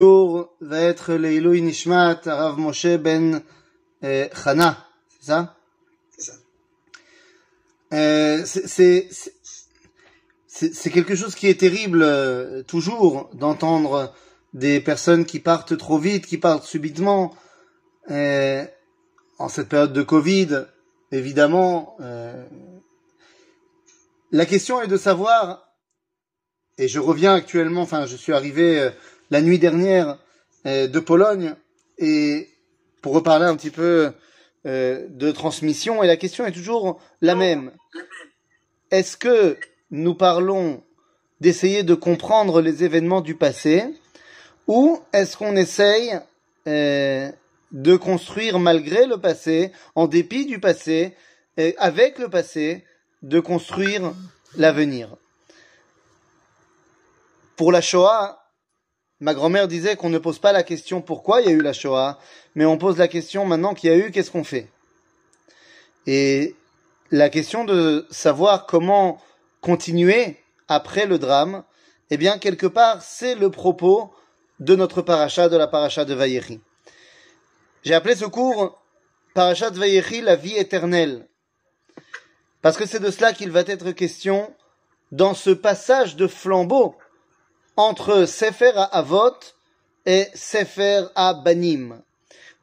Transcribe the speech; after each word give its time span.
jour 0.00 0.54
va 0.60 0.80
être 0.80 1.14
Leilou 1.14 1.54
Nishmat, 1.54 2.20
Rav 2.24 2.56
Moshe 2.58 2.86
ben 2.98 3.42
euh, 4.04 4.28
Chana, 4.32 4.86
c'est 5.18 5.26
ça? 5.26 5.56
C'est 6.16 6.30
ça. 6.30 6.32
Euh, 7.92 8.44
c'est- 8.44 9.08
quelque 10.90 11.16
chose 11.16 11.34
qui 11.34 11.48
est 11.48 11.58
terrible 11.58 12.02
euh, 12.02 12.62
toujours 12.62 13.28
d'entendre 13.34 14.14
des 14.54 14.80
personnes 14.80 15.24
qui 15.24 15.40
partent 15.40 15.76
trop 15.76 15.98
vite, 15.98 16.26
qui 16.26 16.38
partent 16.38 16.64
subitement. 16.64 17.34
Euh, 18.10 18.64
en 19.38 19.48
cette 19.48 19.68
période 19.68 19.92
de 19.92 20.02
Covid, 20.02 20.64
évidemment, 21.12 21.96
la 24.32 24.46
question 24.46 24.82
est 24.82 24.88
de 24.88 24.96
savoir, 24.96 25.68
et 26.76 26.88
je 26.88 26.98
reviens 26.98 27.34
actuellement, 27.34 27.82
enfin 27.82 28.06
je 28.06 28.16
suis 28.16 28.32
arrivé 28.32 28.90
la 29.30 29.40
nuit 29.40 29.58
dernière 29.58 30.18
euh, 30.66 30.86
de 30.86 31.00
Pologne, 31.00 31.54
et 31.98 32.48
pour 33.02 33.14
reparler 33.14 33.46
un 33.46 33.56
petit 33.56 33.70
peu 33.70 34.12
euh, 34.66 35.06
de 35.08 35.30
transmission, 35.30 36.02
et 36.02 36.06
la 36.06 36.16
question 36.16 36.46
est 36.46 36.52
toujours 36.52 37.00
la 37.20 37.34
même. 37.34 37.72
Est-ce 38.90 39.16
que 39.16 39.56
nous 39.90 40.14
parlons 40.14 40.82
d'essayer 41.40 41.82
de 41.82 41.94
comprendre 41.94 42.60
les 42.60 42.84
événements 42.84 43.20
du 43.20 43.34
passé, 43.34 43.84
ou 44.66 45.00
est-ce 45.12 45.36
qu'on 45.36 45.56
essaye 45.56 46.18
euh, 46.66 47.30
de 47.72 47.96
construire 47.96 48.58
malgré 48.58 49.06
le 49.06 49.18
passé, 49.18 49.72
en 49.94 50.06
dépit 50.06 50.46
du 50.46 50.58
passé, 50.58 51.14
et 51.56 51.74
avec 51.78 52.18
le 52.18 52.28
passé, 52.28 52.84
de 53.22 53.40
construire 53.40 54.12
l'avenir? 54.56 55.16
Pour 57.56 57.72
la 57.72 57.80
Shoah, 57.80 58.47
ma 59.20 59.34
grand-mère 59.34 59.68
disait 59.68 59.96
qu'on 59.96 60.10
ne 60.10 60.18
pose 60.18 60.38
pas 60.38 60.52
la 60.52 60.62
question 60.62 61.00
pourquoi 61.00 61.40
il 61.40 61.46
y 61.46 61.50
a 61.50 61.52
eu 61.52 61.62
la 61.62 61.72
Shoah, 61.72 62.18
mais 62.54 62.64
on 62.64 62.78
pose 62.78 62.98
la 62.98 63.08
question 63.08 63.44
maintenant 63.44 63.74
qu'il 63.74 63.90
y 63.90 63.92
a 63.92 63.96
eu, 63.96 64.10
qu'est-ce 64.10 64.30
qu'on 64.30 64.44
fait? 64.44 64.68
Et 66.06 66.54
la 67.10 67.28
question 67.28 67.64
de 67.64 68.06
savoir 68.10 68.66
comment 68.66 69.20
continuer 69.60 70.36
après 70.68 71.06
le 71.06 71.18
drame, 71.18 71.64
eh 72.10 72.16
bien, 72.16 72.38
quelque 72.38 72.66
part, 72.66 73.02
c'est 73.02 73.34
le 73.34 73.50
propos 73.50 74.12
de 74.60 74.74
notre 74.74 75.02
paracha, 75.02 75.48
de 75.48 75.56
la 75.56 75.66
paracha 75.66 76.04
de 76.04 76.14
Vayechi. 76.14 76.60
J'ai 77.84 77.94
appelé 77.94 78.14
ce 78.14 78.24
cours 78.24 78.82
Parachat 79.34 79.70
Vayechi, 79.70 80.20
la 80.20 80.36
vie 80.36 80.56
éternelle. 80.56 81.28
Parce 82.60 82.76
que 82.76 82.86
c'est 82.86 83.00
de 83.00 83.10
cela 83.10 83.32
qu'il 83.32 83.50
va 83.50 83.60
être 83.60 83.92
question 83.92 84.52
dans 85.12 85.34
ce 85.34 85.50
passage 85.50 86.16
de 86.16 86.26
flambeau 86.26 86.96
entre 87.78 88.24
Sefer 88.24 88.72
à 88.74 88.82
Avot 88.82 89.38
et 90.04 90.26
Sefer 90.34 91.04
à 91.14 91.32
Banim. 91.32 92.02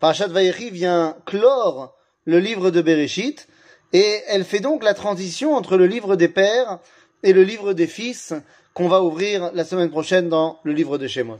Parachat 0.01 0.27
Vayechi 0.27 0.69
vient 0.71 1.15
clore 1.25 1.95
le 2.25 2.39
livre 2.39 2.69
de 2.69 2.81
Bereshit 2.81 3.47
et 3.93 4.21
elle 4.27 4.43
fait 4.43 4.59
donc 4.59 4.83
la 4.83 4.93
transition 4.93 5.55
entre 5.55 5.77
le 5.77 5.87
livre 5.87 6.17
des 6.17 6.27
pères 6.27 6.79
et 7.23 7.31
le 7.31 7.43
livre 7.43 7.71
des 7.71 7.87
fils 7.87 8.33
qu'on 8.73 8.89
va 8.89 9.01
ouvrir 9.01 9.51
la 9.53 9.63
semaine 9.63 9.89
prochaine 9.89 10.27
dans 10.27 10.59
le 10.63 10.73
livre 10.73 10.97
de 10.97 11.07
Shemot. 11.07 11.39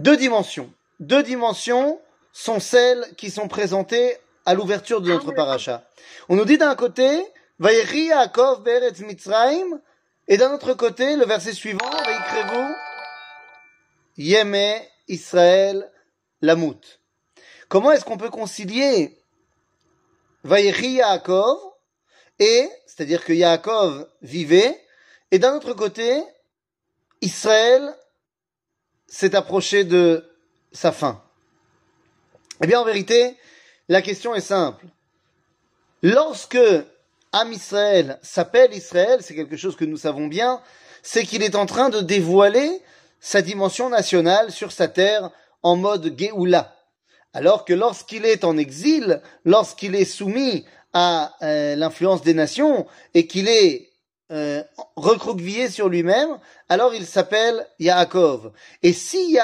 Deux 0.00 0.16
dimensions. 0.16 0.68
Deux 0.98 1.22
dimensions 1.22 2.00
sont 2.32 2.58
celles 2.58 3.06
qui 3.16 3.30
sont 3.30 3.46
présentées 3.46 4.16
à 4.46 4.54
l'ouverture 4.54 5.00
de 5.00 5.12
notre 5.12 5.30
paracha. 5.30 5.84
On 6.28 6.34
nous 6.34 6.44
dit 6.44 6.58
d'un 6.58 6.74
côté, 6.74 7.24
Vayechi 7.60 8.06
Yaakov 8.06 8.64
Beretz 8.64 8.98
Mitzrayim, 8.98 9.80
et 10.32 10.38
d'un 10.38 10.54
autre 10.54 10.72
côté, 10.72 11.14
le 11.16 11.26
verset 11.26 11.52
suivant, 11.52 11.90
Vayikrevu 11.90 12.74
Yeme 14.16 14.80
Israël 15.06 15.92
Lamut. 16.40 17.02
Comment 17.68 17.92
est-ce 17.92 18.06
qu'on 18.06 18.16
peut 18.16 18.30
concilier 18.30 19.18
Vayechi 20.42 20.92
Yaakov 20.92 21.58
et, 22.38 22.66
c'est-à-dire 22.86 23.26
que 23.26 23.34
Yaakov 23.34 24.08
vivait, 24.22 24.82
et 25.30 25.38
d'un 25.38 25.54
autre 25.54 25.74
côté, 25.74 26.24
Israël 27.20 27.94
s'est 29.06 29.34
approché 29.34 29.84
de 29.84 30.34
sa 30.72 30.92
fin? 30.92 31.22
Eh 32.62 32.66
bien, 32.66 32.80
en 32.80 32.86
vérité, 32.86 33.36
la 33.90 34.00
question 34.00 34.34
est 34.34 34.40
simple. 34.40 34.86
Lorsque 36.00 36.56
Am 37.32 37.50
Israël 37.52 38.18
s'appelle 38.22 38.74
Israël, 38.74 39.20
c'est 39.22 39.34
quelque 39.34 39.56
chose 39.56 39.76
que 39.76 39.86
nous 39.86 39.96
savons 39.96 40.26
bien, 40.26 40.60
c'est 41.02 41.24
qu'il 41.24 41.42
est 41.42 41.54
en 41.54 41.64
train 41.64 41.88
de 41.88 42.00
dévoiler 42.00 42.82
sa 43.20 43.40
dimension 43.40 43.88
nationale 43.88 44.50
sur 44.50 44.70
sa 44.70 44.88
terre 44.88 45.30
en 45.62 45.76
mode 45.76 46.14
Géoula. 46.18 46.76
Alors 47.32 47.64
que 47.64 47.72
lorsqu'il 47.72 48.26
est 48.26 48.44
en 48.44 48.58
exil, 48.58 49.22
lorsqu'il 49.46 49.94
est 49.94 50.04
soumis 50.04 50.66
à 50.92 51.34
euh, 51.42 51.74
l'influence 51.74 52.22
des 52.22 52.34
nations 52.34 52.86
et 53.14 53.26
qu'il 53.26 53.48
est 53.48 53.91
euh, 54.32 54.62
recroquevillé 54.96 55.68
sur 55.68 55.90
lui-même, 55.90 56.38
alors 56.70 56.94
il 56.94 57.04
s'appelle 57.04 57.66
Yaakov. 57.78 58.52
Et 58.82 58.94
si, 58.94 59.36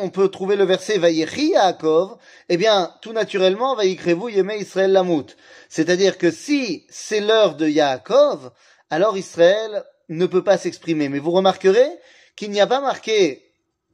on 0.00 0.10
peut 0.10 0.28
trouver 0.28 0.54
le 0.54 0.64
verset 0.64 0.98
Vayechi 0.98 1.50
Yaakov, 1.50 2.16
eh 2.48 2.56
bien, 2.56 2.94
tout 3.02 3.12
naturellement, 3.12 3.74
Vayikrevu 3.74 4.32
Yeme 4.32 4.52
Israël 4.52 4.92
Lamut. 4.92 5.36
C'est-à-dire 5.68 6.18
que 6.18 6.30
si 6.30 6.86
c'est 6.88 7.20
l'heure 7.20 7.56
de 7.56 7.68
Yaakov, 7.68 8.52
alors 8.90 9.18
Israël 9.18 9.84
ne 10.08 10.26
peut 10.26 10.44
pas 10.44 10.56
s'exprimer. 10.56 11.08
Mais 11.08 11.18
vous 11.18 11.32
remarquerez 11.32 11.90
qu'il 12.36 12.52
n'y 12.52 12.60
a 12.60 12.66
pas 12.68 12.80
marqué 12.80 13.44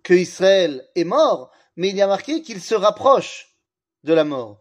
que 0.02 0.12
Israël 0.12 0.86
est 0.94 1.04
mort, 1.04 1.50
mais 1.76 1.88
il 1.88 1.96
y 1.96 2.02
a 2.02 2.06
marqué 2.06 2.42
qu'il 2.42 2.60
se 2.60 2.74
rapproche 2.74 3.56
de 4.04 4.12
la 4.12 4.24
mort. 4.24 4.60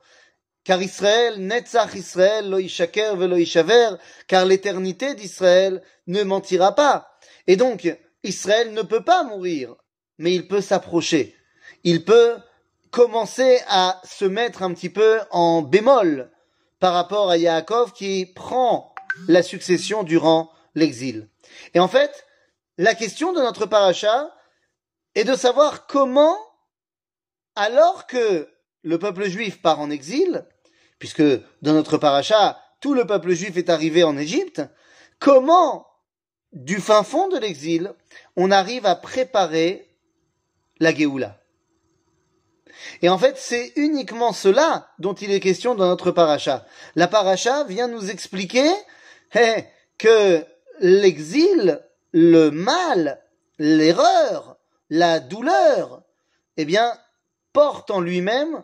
Car 0.66 0.82
Israël, 0.82 1.38
Netzach 1.38 1.94
Israël, 1.94 2.50
lo 2.50 2.58
ishaker 2.58 3.16
velo 3.16 3.38
ishaver, 3.38 3.98
car 4.28 4.46
l'éternité 4.46 5.14
d'Israël 5.14 5.82
ne 6.08 6.24
mentira 6.24 6.74
pas. 6.74 7.08
Et 7.46 7.56
donc, 7.56 7.88
Israël 8.24 8.74
ne 8.74 8.82
peut 8.82 9.04
pas 9.04 9.24
mourir, 9.24 9.76
mais 10.18 10.34
il 10.34 10.48
peut 10.48 10.62
s'approcher. 10.62 11.36
Il 11.84 12.04
peut 12.04 12.38
commencer 12.90 13.60
à 13.68 14.02
se 14.04 14.26
mettre 14.26 14.64
un 14.64 14.74
petit 14.74 14.90
peu 14.90 15.20
en 15.30 15.62
bémol 15.62 16.32
par 16.80 16.94
rapport 16.94 17.30
à 17.30 17.38
Yaakov 17.38 17.94
qui 17.94 18.26
prend 18.26 18.96
la 19.28 19.44
succession 19.44 20.02
durant 20.02 20.52
l'exil. 20.74 21.30
Et 21.76 21.80
en 21.80 21.88
fait, 21.88 22.26
la 22.80 22.96
question 22.96 23.34
de 23.34 23.40
notre 23.40 23.68
paracha 23.68 24.36
est 25.14 25.26
de 25.26 25.36
savoir 25.36 25.86
comment, 25.86 26.36
alors 27.56 28.08
que 28.08 28.50
le 28.82 28.98
peuple 28.98 29.26
juif 29.26 29.62
part 29.62 29.80
en 29.80 29.92
exil, 29.92 30.46
puisque 31.00 31.24
dans 31.62 31.74
notre 31.74 31.98
paracha, 31.98 32.60
tout 32.82 32.94
le 32.94 33.06
peuple 33.06 33.34
juif 33.34 33.58
est 33.58 33.70
arrivé 33.70 34.04
en 34.04 34.18
Égypte, 34.18 34.62
comment, 35.20 35.88
du 36.54 36.80
fin 36.80 37.04
fond 37.04 37.28
de 37.30 37.38
l'exil, 37.38 37.94
on 38.36 38.52
arrive 38.52 38.86
à 38.86 38.96
préparer 38.96 39.90
la 40.80 40.94
Géoula? 40.94 41.40
Et 43.02 43.10
en 43.10 43.18
fait, 43.18 43.38
c'est 43.38 43.74
uniquement 43.76 44.34
cela 44.34 44.90
dont 45.00 45.14
il 45.14 45.32
est 45.32 45.40
question 45.40 45.76
dans 45.76 45.88
notre 45.88 46.12
paracha. 46.12 46.66
La 46.96 47.08
paracha 47.08 47.64
vient 47.64 47.88
nous 47.88 48.10
expliquer 48.10 48.70
eh, 49.34 49.64
que 49.98 50.46
l'exil, 50.80 51.82
le 52.12 52.52
mal, 52.52 53.22
l'erreur, 53.58 54.58
la 54.90 55.20
douleur, 55.20 56.04
eh 56.58 56.66
bien, 56.66 56.94
porte 57.54 57.92
en 57.92 58.02
lui-même 58.02 58.64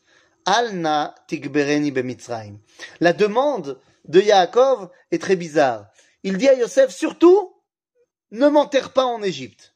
Alna 0.45 1.15
Tigbereni 1.27 1.91
Bemitzraim. 1.91 2.57
La 2.99 3.13
demande 3.13 3.79
de 4.05 4.19
Yaakov 4.19 4.89
est 5.11 5.21
très 5.21 5.35
bizarre. 5.35 5.87
Il 6.23 6.37
dit 6.37 6.49
à 6.49 6.53
Yosef, 6.53 6.91
surtout, 6.91 7.53
ne 8.31 8.47
m'enterre 8.47 8.93
pas 8.93 9.05
en 9.05 9.21
Égypte. 9.21 9.73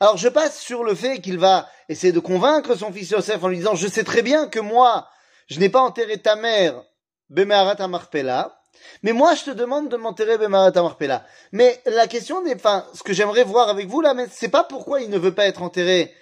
Alors 0.00 0.16
je 0.16 0.28
passe 0.28 0.60
sur 0.60 0.84
le 0.84 0.94
fait 0.94 1.20
qu'il 1.20 1.38
va 1.38 1.68
essayer 1.88 2.12
de 2.12 2.20
convaincre 2.20 2.76
son 2.76 2.92
fils 2.92 3.10
Yosef 3.10 3.42
en 3.42 3.48
lui 3.48 3.58
disant, 3.58 3.74
je 3.74 3.88
sais 3.88 4.04
très 4.04 4.22
bien 4.22 4.48
que 4.48 4.60
moi, 4.60 5.08
je 5.48 5.58
n'ai 5.58 5.68
pas 5.68 5.80
enterré 5.80 6.18
ta 6.18 6.36
mère, 6.36 6.82
Bemarat 7.30 7.86
Marpella, 7.88 8.60
mais 9.02 9.12
moi 9.12 9.34
je 9.34 9.44
te 9.44 9.50
demande 9.50 9.88
de 9.88 9.96
m'enterrer 9.96 10.38
Bemarat 10.38 10.72
Marpella. 10.74 11.26
Mais 11.52 11.80
la 11.86 12.06
question 12.06 12.42
n'est, 12.42 12.56
pas 12.56 12.86
ce 12.94 13.02
que 13.02 13.12
j'aimerais 13.12 13.44
voir 13.44 13.68
avec 13.68 13.88
vous 13.88 14.00
là, 14.00 14.14
mais 14.14 14.26
c'est 14.30 14.48
pas 14.48 14.64
pourquoi 14.64 15.00
il 15.00 15.10
ne 15.10 15.18
veut 15.18 15.34
pas 15.34 15.46
être 15.46 15.62
enterré 15.62 16.14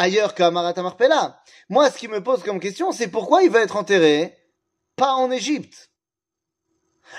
ailleurs 0.00 0.34
qu'à 0.34 0.50
Marat 0.50 0.74
Marpella. 0.76 1.40
Moi, 1.68 1.90
ce 1.90 1.98
qui 1.98 2.08
me 2.08 2.22
pose 2.22 2.42
comme 2.42 2.58
question, 2.58 2.90
c'est 2.90 3.08
pourquoi 3.08 3.42
il 3.42 3.50
va 3.50 3.60
être 3.60 3.76
enterré 3.76 4.36
pas 4.96 5.12
en 5.12 5.30
Égypte. 5.30 5.90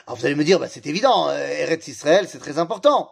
Alors 0.06 0.18
vous 0.18 0.26
allez 0.26 0.36
me 0.36 0.44
dire, 0.44 0.60
bah, 0.60 0.68
c'est 0.68 0.88
évident, 0.88 1.30
euh, 1.30 1.48
Eretz 1.48 1.88
Israël, 1.88 2.28
c'est 2.28 2.40
très 2.40 2.58
important. 2.58 3.10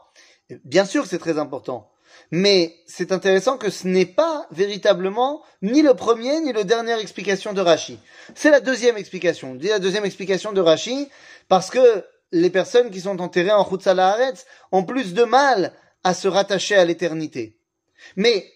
Bien 0.64 0.86
sûr 0.86 1.04
que 1.04 1.10
c'est 1.10 1.20
très 1.20 1.38
important. 1.38 1.92
Mais 2.32 2.76
c'est 2.88 3.12
intéressant 3.12 3.58
que 3.58 3.70
ce 3.70 3.88
n'est 3.88 4.06
pas 4.06 4.48
véritablement 4.52 5.44
ni 5.62 5.82
le 5.82 5.94
premier 5.94 6.42
ni 6.42 6.52
le 6.52 6.64
dernière 6.64 7.00
explication 7.00 7.54
de 7.54 7.62
Rashi. 7.62 8.00
C'est 8.36 8.52
la 8.52 8.60
deuxième 8.60 8.98
explication. 8.98 9.58
La 9.62 9.80
deuxième 9.80 10.06
explication 10.06 10.52
de 10.52 10.62
Rashi 10.62 11.10
parce 11.48 11.70
que 11.70 12.06
les 12.32 12.50
personnes 12.50 12.92
qui 12.92 13.02
sont 13.02 13.20
enterrées 13.22 13.52
en 13.52 13.64
Haaretz 13.64 14.46
ont 14.72 14.84
plus 14.84 15.14
de 15.14 15.24
mal 15.24 15.74
à 16.04 16.14
se 16.14 16.28
rattacher 16.28 16.76
à 16.76 16.86
l'éternité. 16.86 17.58
Mais 18.16 18.52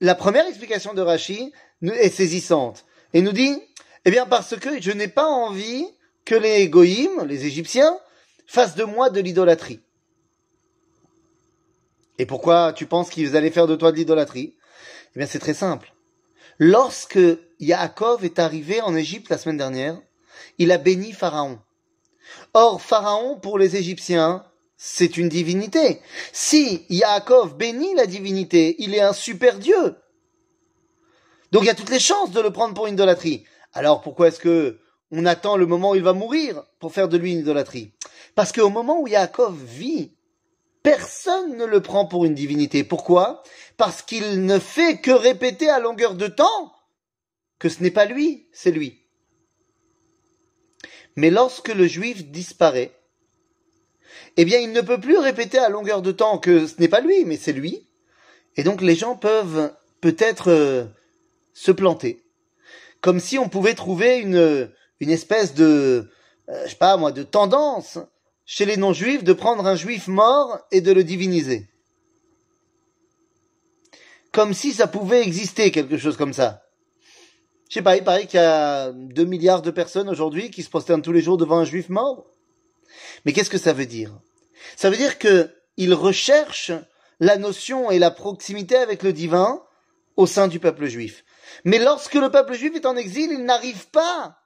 la 0.00 0.14
première 0.14 0.46
explication 0.46 0.94
de 0.94 1.02
Rashi 1.02 1.52
est 1.82 2.10
saisissante 2.10 2.84
et 3.12 3.22
nous 3.22 3.32
dit, 3.32 3.60
eh 4.04 4.10
bien 4.10 4.26
parce 4.26 4.56
que 4.56 4.80
je 4.80 4.92
n'ai 4.92 5.08
pas 5.08 5.26
envie 5.26 5.86
que 6.24 6.34
les 6.34 6.68
goïms, 6.68 7.24
les 7.26 7.46
Égyptiens, 7.46 7.98
fassent 8.46 8.74
de 8.74 8.84
moi 8.84 9.10
de 9.10 9.20
l'idolâtrie. 9.20 9.80
Et 12.18 12.26
pourquoi 12.26 12.72
tu 12.72 12.86
penses 12.86 13.10
qu'ils 13.10 13.36
allaient 13.36 13.50
faire 13.50 13.66
de 13.66 13.76
toi 13.76 13.92
de 13.92 13.96
l'idolâtrie? 13.96 14.56
Eh 15.14 15.18
bien 15.18 15.26
c'est 15.26 15.38
très 15.38 15.54
simple. 15.54 15.94
Lorsque 16.58 17.18
Yaakov 17.60 18.24
est 18.24 18.38
arrivé 18.38 18.80
en 18.80 18.94
Égypte 18.94 19.30
la 19.30 19.38
semaine 19.38 19.56
dernière, 19.56 20.00
il 20.58 20.72
a 20.72 20.78
béni 20.78 21.12
Pharaon. 21.12 21.60
Or, 22.54 22.82
Pharaon, 22.82 23.38
pour 23.38 23.58
les 23.58 23.76
Égyptiens, 23.76 24.44
c'est 24.80 25.16
une 25.16 25.28
divinité. 25.28 26.00
Si 26.32 26.86
Yaakov 26.88 27.56
bénit 27.56 27.94
la 27.96 28.06
divinité, 28.06 28.76
il 28.78 28.94
est 28.94 29.00
un 29.00 29.12
super 29.12 29.58
dieu. 29.58 29.96
Donc 31.50 31.64
il 31.64 31.66
y 31.66 31.70
a 31.70 31.74
toutes 31.74 31.90
les 31.90 31.98
chances 31.98 32.30
de 32.30 32.40
le 32.40 32.52
prendre 32.52 32.74
pour 32.74 32.86
une 32.86 32.94
idolâtrie. 32.94 33.44
Alors 33.72 34.00
pourquoi 34.00 34.28
est-ce 34.28 34.38
que 34.38 34.78
on 35.10 35.26
attend 35.26 35.56
le 35.56 35.66
moment 35.66 35.90
où 35.90 35.94
il 35.96 36.02
va 36.02 36.12
mourir 36.12 36.62
pour 36.78 36.92
faire 36.92 37.08
de 37.08 37.16
lui 37.16 37.32
une 37.32 37.40
idolâtrie? 37.40 37.92
Parce 38.36 38.52
qu'au 38.52 38.70
moment 38.70 39.00
où 39.00 39.08
Yaakov 39.08 39.56
vit, 39.64 40.12
personne 40.84 41.56
ne 41.56 41.64
le 41.64 41.82
prend 41.82 42.06
pour 42.06 42.24
une 42.24 42.34
divinité. 42.34 42.84
Pourquoi? 42.84 43.42
Parce 43.76 44.00
qu'il 44.00 44.44
ne 44.44 44.60
fait 44.60 45.00
que 45.00 45.10
répéter 45.10 45.68
à 45.68 45.80
longueur 45.80 46.14
de 46.14 46.28
temps 46.28 46.72
que 47.58 47.68
ce 47.68 47.82
n'est 47.82 47.90
pas 47.90 48.04
lui, 48.04 48.46
c'est 48.52 48.70
lui. 48.70 49.00
Mais 51.16 51.30
lorsque 51.30 51.74
le 51.74 51.88
juif 51.88 52.26
disparaît, 52.26 52.97
eh 54.36 54.44
bien, 54.44 54.58
il 54.58 54.72
ne 54.72 54.80
peut 54.80 55.00
plus 55.00 55.18
répéter 55.18 55.58
à 55.58 55.68
longueur 55.68 56.02
de 56.02 56.12
temps 56.12 56.38
que 56.38 56.66
ce 56.66 56.74
n'est 56.78 56.88
pas 56.88 57.00
lui, 57.00 57.24
mais 57.24 57.36
c'est 57.36 57.52
lui. 57.52 57.86
Et 58.56 58.62
donc, 58.62 58.82
les 58.82 58.94
gens 58.94 59.16
peuvent 59.16 59.72
peut-être 60.00 60.50
euh, 60.50 60.84
se 61.54 61.72
planter. 61.72 62.22
Comme 63.00 63.20
si 63.20 63.38
on 63.38 63.48
pouvait 63.48 63.74
trouver 63.74 64.18
une, 64.18 64.70
une 65.00 65.10
espèce 65.10 65.54
de, 65.54 66.10
euh, 66.48 66.64
je 66.64 66.70
sais 66.70 66.76
pas 66.76 66.96
moi, 66.96 67.12
de 67.12 67.22
tendance 67.22 67.98
chez 68.44 68.64
les 68.64 68.76
non-juifs 68.76 69.24
de 69.24 69.32
prendre 69.32 69.66
un 69.66 69.76
juif 69.76 70.08
mort 70.08 70.58
et 70.72 70.80
de 70.80 70.92
le 70.92 71.04
diviniser. 71.04 71.68
Comme 74.32 74.54
si 74.54 74.72
ça 74.72 74.86
pouvait 74.86 75.22
exister 75.22 75.70
quelque 75.70 75.98
chose 75.98 76.16
comme 76.16 76.32
ça. 76.32 76.62
Je 77.68 77.74
sais 77.74 77.82
pas, 77.82 77.96
il 77.96 78.04
paraît 78.04 78.26
qu'il 78.26 78.40
y 78.40 78.42
a 78.42 78.92
2 78.92 79.24
milliards 79.24 79.62
de 79.62 79.70
personnes 79.70 80.08
aujourd'hui 80.08 80.50
qui 80.50 80.62
se 80.62 80.70
prosternent 80.70 81.02
tous 81.02 81.12
les 81.12 81.20
jours 81.20 81.36
devant 81.36 81.58
un 81.58 81.64
juif 81.64 81.90
mort. 81.90 82.24
Mais 83.24 83.32
qu'est-ce 83.32 83.50
que 83.50 83.58
ça 83.58 83.72
veut 83.72 83.86
dire? 83.86 84.18
Ça 84.76 84.90
veut 84.90 84.96
dire 84.96 85.18
que 85.18 85.54
ils 85.76 85.94
recherchent 85.94 86.72
la 87.20 87.36
notion 87.36 87.90
et 87.90 87.98
la 87.98 88.10
proximité 88.10 88.76
avec 88.76 89.02
le 89.02 89.12
divin 89.12 89.62
au 90.16 90.26
sein 90.26 90.48
du 90.48 90.58
peuple 90.58 90.86
juif. 90.86 91.24
Mais 91.64 91.78
lorsque 91.78 92.14
le 92.14 92.30
peuple 92.30 92.54
juif 92.54 92.74
est 92.74 92.86
en 92.86 92.96
exil, 92.96 93.30
il 93.32 93.44
n'arrive 93.44 93.88
pas 93.88 94.38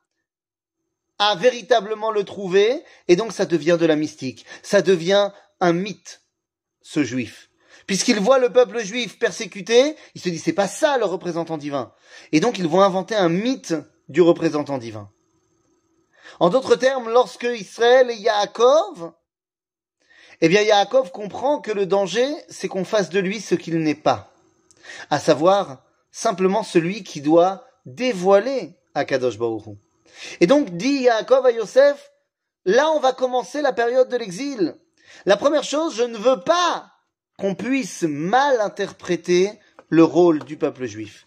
à 1.18 1.36
véritablement 1.36 2.10
le 2.10 2.24
trouver, 2.24 2.82
et 3.08 3.16
donc 3.16 3.32
ça 3.32 3.46
devient 3.46 3.78
de 3.78 3.86
la 3.86 3.96
mystique. 3.96 4.44
Ça 4.62 4.82
devient 4.82 5.30
un 5.60 5.72
mythe, 5.72 6.22
ce 6.82 7.04
juif. 7.04 7.50
Puisqu'il 7.86 8.18
voit 8.18 8.38
le 8.38 8.52
peuple 8.52 8.84
juif 8.84 9.18
persécuté, 9.18 9.96
il 10.14 10.20
se 10.20 10.28
dit 10.28 10.38
c'est 10.38 10.52
pas 10.52 10.68
ça 10.68 10.98
le 10.98 11.04
représentant 11.04 11.58
divin. 11.58 11.92
Et 12.32 12.40
donc 12.40 12.58
ils 12.58 12.66
vont 12.66 12.80
inventer 12.80 13.14
un 13.14 13.28
mythe 13.28 13.74
du 14.08 14.20
représentant 14.20 14.78
divin. 14.78 15.10
En 16.40 16.48
d'autres 16.48 16.76
termes, 16.76 17.10
lorsque 17.10 17.44
Israël 17.44 18.10
et 18.10 18.16
Yaakov, 18.16 19.12
eh 20.40 20.48
bien 20.48 20.62
Yaakov 20.62 21.12
comprend 21.12 21.60
que 21.60 21.70
le 21.70 21.86
danger, 21.86 22.26
c'est 22.48 22.68
qu'on 22.68 22.84
fasse 22.84 23.10
de 23.10 23.20
lui 23.20 23.40
ce 23.40 23.54
qu'il 23.54 23.78
n'est 23.78 23.94
pas. 23.94 24.32
À 25.10 25.20
savoir, 25.20 25.84
simplement 26.10 26.62
celui 26.62 27.04
qui 27.04 27.20
doit 27.20 27.64
dévoiler 27.86 28.76
Akadosh 28.94 29.38
Baruch 29.38 29.64
Et 30.40 30.46
donc, 30.46 30.70
dit 30.70 31.02
Yaakov 31.02 31.46
à 31.46 31.52
Yosef, 31.52 32.12
là 32.64 32.90
on 32.90 33.00
va 33.00 33.12
commencer 33.12 33.62
la 33.62 33.72
période 33.72 34.08
de 34.08 34.16
l'exil. 34.16 34.74
La 35.26 35.36
première 35.36 35.64
chose, 35.64 35.94
je 35.94 36.02
ne 36.02 36.16
veux 36.16 36.40
pas 36.40 36.90
qu'on 37.38 37.54
puisse 37.54 38.02
mal 38.02 38.60
interpréter 38.60 39.50
le 39.88 40.04
rôle 40.04 40.44
du 40.44 40.56
peuple 40.56 40.86
juif. 40.86 41.24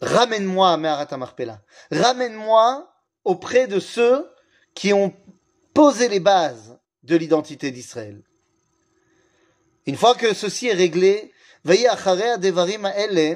Ramène-moi 0.00 0.72
à 0.72 0.76
Meharat 0.76 1.16
Marpella. 1.16 1.60
Ramène-moi 1.90 2.92
auprès 3.24 3.66
de 3.66 3.80
ceux 3.80 4.30
qui 4.74 4.92
ont 4.92 5.14
posé 5.74 6.08
les 6.08 6.20
bases 6.20 6.78
de 7.02 7.16
l'identité 7.16 7.70
d'Israël. 7.70 8.22
Une 9.86 9.96
fois 9.96 10.14
que 10.14 10.34
ceci 10.34 10.68
est 10.68 10.74
réglé, 10.74 11.32
ויהי 11.64 11.92
אחרי 11.92 12.30
הדברים 12.30 12.84
האלה, 12.84 13.32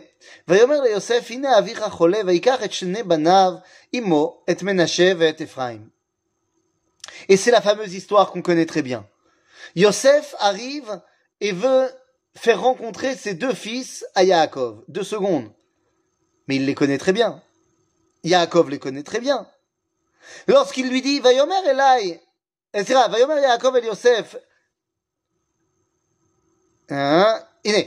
ויאמר 0.49 0.81
ליוסף, 0.81 1.27
הנה 1.31 1.59
אביך 1.59 1.85
חולה, 1.91 2.21
ויקח 2.27 2.65
את 2.65 2.73
שני 2.73 3.03
בניו 3.03 3.53
עמו, 3.93 4.44
את 4.50 4.62
מנשה 4.62 5.12
ואת 5.19 5.41
אפרים. 5.41 5.88
Et 7.29 7.37
c'est 7.37 7.50
la 7.50 7.61
fameuse 7.61 7.94
histoire 7.94 8.31
qu'on 8.31 8.43
connaît 8.43 8.67
très 8.67 8.82
bien. 8.82 9.06
Yosef 9.77 10.35
arrive 10.38 11.00
et 11.41 11.53
veut 11.53 11.88
faire 12.35 12.61
rencontrer 12.61 13.15
ses 13.15 13.35
deux 13.35 13.53
fils 13.53 14.06
à 14.15 14.25
Yaakov. 14.25 14.85
Deux 14.88 15.03
secondes. 15.03 15.50
Mais 16.47 16.56
il 16.56 16.67
les 16.67 16.75
connaît 16.75 16.99
très 16.99 17.12
bien. 17.12 17.43
Yaakov 18.25 18.71
les 18.71 18.79
connaît 18.79 19.03
très 19.03 19.21
bien. 19.21 19.47
Lorsqu'il 20.47 20.88
lui 20.88 21.03
dit, 21.03 21.21
Vayomer 21.21 21.62
Elai, 21.67 22.21
c'est 22.75 22.93
vrai, 22.93 23.09
Vayomer 23.09 23.41
Yaakov 23.41 23.77
et 23.79 23.87
Yosef, 23.87 24.37
hein, 26.91 27.43
הנה, 27.65 27.79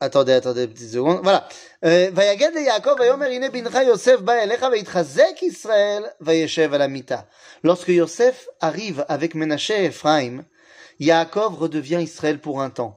attendez, 0.00 0.32
attendez, 0.32 0.68
petite 0.68 0.90
seconde, 0.90 1.22
voilà. 1.22 1.48
ויגד 1.82 2.50
ליעקב 2.54 2.96
ויאמר 3.00 3.26
הנה 3.26 3.50
בנך 3.50 3.78
יוסף 3.86 4.20
בא 4.20 4.32
אליך 4.32 4.66
ויתחזק 4.72 5.42
ישראל 5.42 6.04
וישב 6.20 6.74
על 6.74 6.82
המיטה. 6.82 7.20
Lorsque 7.64 7.88
Yosef 7.88 8.48
arrive 8.60 9.04
avec 9.08 9.34
Ménaché 9.34 9.84
et 9.84 9.86
Ephraim, 9.86 10.44
Yaakov 11.00 11.54
redevient 11.54 12.00
Israël 12.00 12.40
pour 12.40 12.60
un 12.60 12.70
temps. 12.70 12.96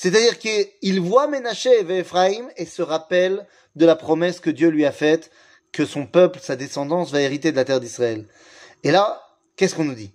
C'est-à-dire 0.00 0.38
qu'il 0.38 0.98
voit 1.02 1.26
Ménaché 1.26 1.68
et 1.68 1.98
Ephraim 1.98 2.48
et 2.56 2.64
se 2.64 2.80
rappelle 2.80 3.46
de 3.76 3.84
la 3.84 3.96
promesse 3.96 4.40
que 4.40 4.48
Dieu 4.48 4.70
lui 4.70 4.86
a 4.86 4.92
faite 4.92 5.30
que 5.72 5.84
son 5.84 6.06
peuple, 6.06 6.40
sa 6.40 6.56
descendance, 6.56 7.12
va 7.12 7.20
hériter 7.20 7.50
de 7.50 7.56
la 7.56 7.66
terre 7.66 7.80
d'Israël. 7.80 8.26
Et 8.82 8.92
là, 8.92 9.22
qu'est-ce 9.56 9.74
qu'on 9.74 9.84
nous 9.84 9.94
dit? 9.94 10.10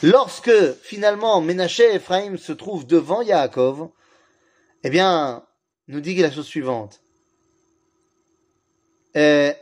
Lorsque 0.00 0.74
finalement 0.74 1.40
Ménaché 1.40 1.90
et 1.90 1.96
Ephraim 1.96 2.36
se 2.36 2.52
trouvent 2.52 2.86
devant 2.86 3.20
Yaakov, 3.20 3.88
eh 4.84 4.90
bien, 4.90 5.44
nous 5.88 6.00
dit 6.00 6.14
la 6.14 6.30
chose 6.30 6.46
suivante. 6.46 7.02
Euh, 9.16 9.52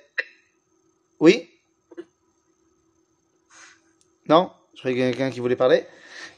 oui? 1.21 1.49
Non? 4.29 4.51
Je 4.75 4.81
croyais 4.81 4.95
qu'il 4.95 5.07
y 5.07 5.11
quelqu'un 5.11 5.31
qui 5.31 5.41
voulait 5.41 5.57
parler. 5.57 5.87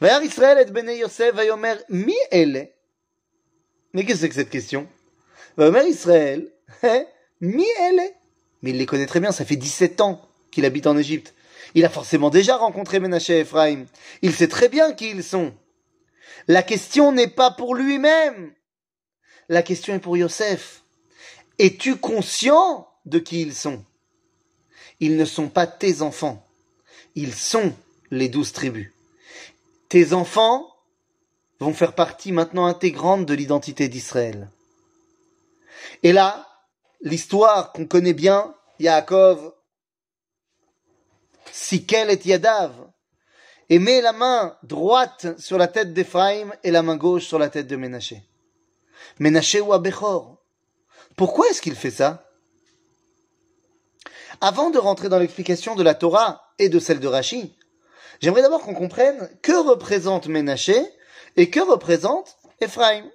Israël 0.03 0.59
et 0.59 0.71
Bene 0.71 0.91
Yosef 0.91 1.35
Vayomer. 1.35 1.76
Mais 1.88 2.73
qu'est-ce 4.05 4.12
que 4.12 4.17
c'est 4.17 4.29
que 4.29 4.35
cette 4.35 4.50
question? 4.50 4.87
Israël. 5.59 6.53
Mais 7.43 8.15
il 8.62 8.79
les 8.79 8.87
connaît 8.87 9.07
très 9.07 9.21
bien, 9.21 9.33
ça 9.33 9.45
fait 9.45 9.57
17 9.57 10.00
ans 10.00 10.26
qu'il 10.50 10.65
habite 10.65 10.87
en 10.87 10.97
Égypte. 10.97 11.35
Il 11.75 11.85
a 11.85 11.91
forcément 11.91 12.31
déjà 12.31 12.57
rencontré 12.57 13.00
Menaché 13.00 13.38
et 13.38 13.41
Ephraim. 13.41 13.87
Il 14.23 14.33
sait 14.33 14.49
très 14.49 14.69
bien 14.69 14.93
qui 14.93 15.11
ils 15.11 15.25
sont. 15.25 15.55
La 16.49 16.62
question 16.62 17.12
n'est 17.12 17.29
pas 17.29 17.50
pour 17.50 17.75
lui-même. 17.75 18.53
La 19.49 19.62
question 19.62 19.95
est 19.95 20.00
pour 20.00 20.17
Yosef. 20.17 20.83
Es-tu 21.59 21.97
conscient 21.97 22.88
de 23.05 23.19
qui 23.19 23.43
ils 23.43 23.55
sont? 23.55 23.85
Ils 25.00 25.17
ne 25.17 25.25
sont 25.25 25.49
pas 25.49 25.67
tes 25.67 26.03
enfants. 26.03 26.47
Ils 27.15 27.35
sont 27.35 27.75
les 28.11 28.29
douze 28.29 28.53
tribus. 28.53 28.93
Tes 29.88 30.12
enfants 30.12 30.66
vont 31.61 31.73
faire 31.73 31.95
partie 31.95 32.33
maintenant 32.33 32.66
intégrante 32.66 33.26
de 33.26 33.35
l'identité 33.35 33.88
d'Israël. 33.88 34.50
Et 36.02 36.12
là, 36.12 36.47
l'histoire 37.00 37.73
qu'on 37.73 37.87
connaît 37.87 38.12
bien, 38.12 38.55
Yaakov, 38.78 39.52
Sikel 41.52 42.11
et 42.11 42.21
Yadav, 42.25 42.75
et 43.69 43.78
met 43.78 44.00
la 44.00 44.12
main 44.12 44.57
droite 44.62 45.38
sur 45.40 45.59
la 45.59 45.69
tête 45.69 45.93
d'Ephraïm 45.93 46.55
et 46.62 46.71
la 46.71 46.83
main 46.83 46.97
gauche 46.97 47.26
sur 47.26 47.38
la 47.38 47.49
tête 47.49 47.66
de 47.66 47.76
Ménaché. 47.76 48.23
Ménaché 49.19 49.61
ou 49.61 49.73
Abechor. 49.73 50.37
Pourquoi 51.16 51.49
est-ce 51.49 51.62
qu'il 51.62 51.75
fait 51.75 51.90
ça? 51.90 52.28
Avant 54.40 54.71
de 54.71 54.78
rentrer 54.78 55.09
dans 55.09 55.19
l'explication 55.19 55.75
de 55.75 55.83
la 55.83 55.95
Torah 55.95 56.52
et 56.59 56.69
de 56.69 56.78
celle 56.78 57.00
de 57.00 57.09
Rashi, 57.09 57.57
j'aimerais 58.21 58.43
d'abord 58.43 58.63
qu'on 58.63 58.75
comprenne 58.75 59.31
que 59.43 59.53
représente 59.53 60.27
Ménaché 60.27 60.77
et 61.37 61.51
que 61.51 61.61
représente 61.61 62.37
Ephraim. 62.61 63.11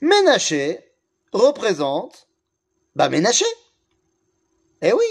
Ménaché 0.00 0.80
représente, 1.32 2.28
bah 2.94 3.08
Ménaché. 3.08 3.44
Eh 4.82 4.92
oui. 4.92 5.04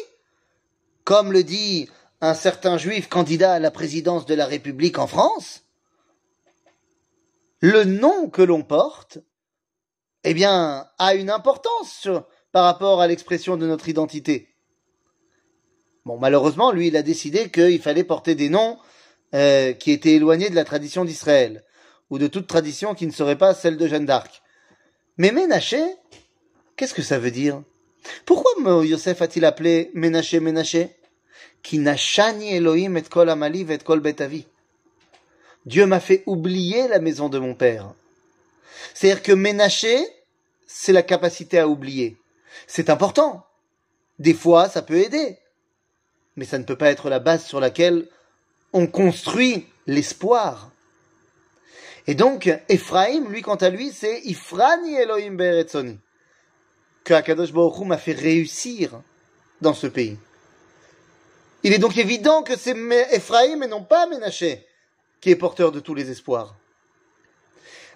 Comme 1.03 1.31
le 1.31 1.43
dit 1.43 1.89
un 2.21 2.33
certain 2.33 2.77
juif 2.77 3.07
candidat 3.07 3.53
à 3.53 3.59
la 3.59 3.71
présidence 3.71 4.25
de 4.25 4.35
la 4.35 4.45
République 4.45 4.99
en 4.99 5.07
France, 5.07 5.61
le 7.61 7.83
nom 7.83 8.29
que 8.29 8.41
l'on 8.41 8.63
porte, 8.63 9.19
eh 10.23 10.33
bien, 10.33 10.87
a 10.97 11.15
une 11.15 11.29
importance 11.29 12.07
par 12.51 12.65
rapport 12.65 13.01
à 13.01 13.07
l'expression 13.07 13.57
de 13.57 13.67
notre 13.67 13.89
identité. 13.89 14.48
Bon, 16.05 16.17
malheureusement, 16.17 16.71
lui, 16.71 16.87
il 16.87 16.97
a 16.97 17.01
décidé 17.01 17.49
qu'il 17.49 17.81
fallait 17.81 18.03
porter 18.03 18.35
des 18.35 18.49
noms 18.49 18.77
euh, 19.35 19.73
qui 19.73 19.91
étaient 19.91 20.13
éloignés 20.13 20.49
de 20.49 20.55
la 20.55 20.63
tradition 20.63 21.05
d'Israël, 21.05 21.63
ou 22.09 22.17
de 22.17 22.27
toute 22.27 22.47
tradition 22.47 22.95
qui 22.95 23.05
ne 23.05 23.11
serait 23.11 23.37
pas 23.37 23.53
celle 23.53 23.77
de 23.77 23.87
Jeanne 23.87 24.05
d'Arc. 24.05 24.41
Mais 25.17 25.31
Ménaché, 25.31 25.83
qu'est-ce 26.75 26.93
que 26.93 27.01
ça 27.01 27.19
veut 27.19 27.31
dire? 27.31 27.61
Pourquoi 28.25 28.51
Yosef 28.85 29.21
a-t-il 29.21 29.45
appelé 29.45 29.91
Ménaché 29.93 30.39
Ménaché? 30.39 30.95
Elohim 31.71 32.95
et 32.95 33.03
kol 33.03 33.29
et 33.29 33.77
kol 33.79 33.99
betavi. 33.99 34.45
Dieu 35.65 35.85
m'a 35.85 35.99
fait 35.99 36.23
oublier 36.25 36.87
la 36.87 36.99
maison 36.99 37.27
de 37.27 37.37
mon 37.37 37.53
père. 37.53 37.93
C'est-à-dire 38.93 39.21
que 39.21 39.33
Ménaché, 39.33 40.07
c'est 40.65 40.93
la 40.93 41.03
capacité 41.03 41.59
à 41.59 41.67
oublier. 41.67 42.17
C'est 42.65 42.89
important. 42.89 43.45
Des 44.19 44.33
fois, 44.33 44.69
ça 44.69 44.81
peut 44.81 44.97
aider. 44.97 45.37
Mais 46.35 46.45
ça 46.45 46.57
ne 46.57 46.63
peut 46.63 46.75
pas 46.75 46.89
être 46.89 47.09
la 47.09 47.19
base 47.19 47.45
sur 47.45 47.59
laquelle 47.59 48.07
on 48.73 48.87
construit 48.87 49.67
l'espoir. 49.87 50.71
Et 52.07 52.15
donc, 52.15 52.49
Ephraim, 52.69 53.27
lui, 53.29 53.41
quant 53.41 53.55
à 53.55 53.69
lui, 53.69 53.91
c'est 53.91 54.21
Ifrani 54.21 54.95
Elohim 54.95 55.35
Beretzoni. 55.35 55.99
Que 57.03 57.13
Akadosh 57.13 57.51
Baruch 57.51 57.85
m'a 57.85 57.97
fait 57.97 58.13
réussir 58.13 59.01
dans 59.61 59.73
ce 59.73 59.87
pays. 59.87 60.17
Il 61.63 61.73
est 61.73 61.79
donc 61.79 61.97
évident 61.97 62.43
que 62.43 62.57
c'est 62.57 62.75
Ephraim 63.11 63.61
et 63.61 63.67
non 63.67 63.83
pas 63.83 64.07
Ménaché 64.07 64.65
qui 65.21 65.29
est 65.29 65.35
porteur 65.35 65.71
de 65.71 65.79
tous 65.79 65.93
les 65.93 66.09
espoirs. 66.09 66.55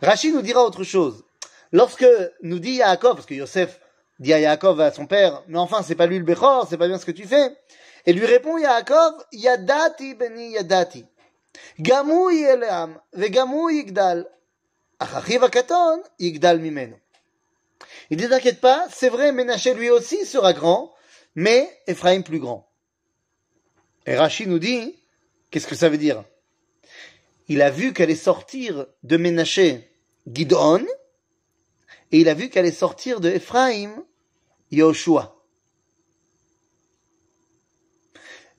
Rachid 0.01 0.33
nous 0.33 0.41
dira 0.41 0.63
autre 0.63 0.83
chose. 0.83 1.23
Lorsque 1.71 2.05
nous 2.41 2.59
dit 2.59 2.73
Yaakov, 2.73 3.15
parce 3.15 3.25
que 3.25 3.33
Yosef 3.33 3.79
dit 4.19 4.33
à 4.33 4.39
Yaakov 4.39 4.79
à 4.81 4.91
son 4.91 5.07
père, 5.07 5.43
mais 5.47 5.57
enfin 5.57 5.81
c'est 5.81 5.95
pas 5.95 6.05
lui 6.05 6.19
le 6.19 6.25
Bechor, 6.25 6.67
c'est 6.69 6.77
pas 6.77 6.87
bien 6.87 6.99
ce 6.99 7.05
que 7.05 7.11
tu 7.11 7.25
fais, 7.25 7.55
et 8.05 8.13
lui 8.13 8.25
répond 8.25 8.57
Yaakov, 8.57 9.25
Yadati 9.31 10.15
beni 10.15 10.51
Yadati. 10.51 11.05
Gamu 11.79 12.31
yeleam, 12.31 12.99
vegamu 13.13 13.69
yigdal. 13.71 14.29
Achachiv 14.99 15.43
akaton 15.43 16.01
yigdal 16.19 16.59
mimeno. 16.59 16.97
Il 18.09 18.17
dit 18.17 18.29
t'inquiète 18.29 18.61
pas, 18.61 18.87
c'est 18.91 19.09
vrai, 19.09 19.31
Ménaché 19.31 19.73
lui 19.73 19.89
aussi 19.89 20.25
sera 20.25 20.53
grand, 20.53 20.93
mais 21.35 21.69
Ephraim 21.87 22.21
plus 22.21 22.39
grand. 22.39 22.69
Et 24.05 24.15
Rachid 24.15 24.49
nous 24.49 24.59
dit, 24.59 24.95
qu'est-ce 25.49 25.67
que 25.67 25.75
ça 25.75 25.89
veut 25.89 25.97
dire? 25.97 26.23
Il 27.47 27.61
a 27.61 27.69
vu 27.69 27.93
qu'elle 27.93 28.11
est 28.11 28.15
sortir 28.15 28.85
de 29.03 29.17
Ménaché 29.17 29.89
Gidon, 30.31 30.85
et 32.11 32.19
il 32.19 32.29
a 32.29 32.33
vu 32.33 32.49
qu'elle 32.49 32.65
est 32.65 32.71
sortir 32.71 33.19
de 33.19 33.29
Ephraim 33.29 34.03
Yoshua. 34.71 35.42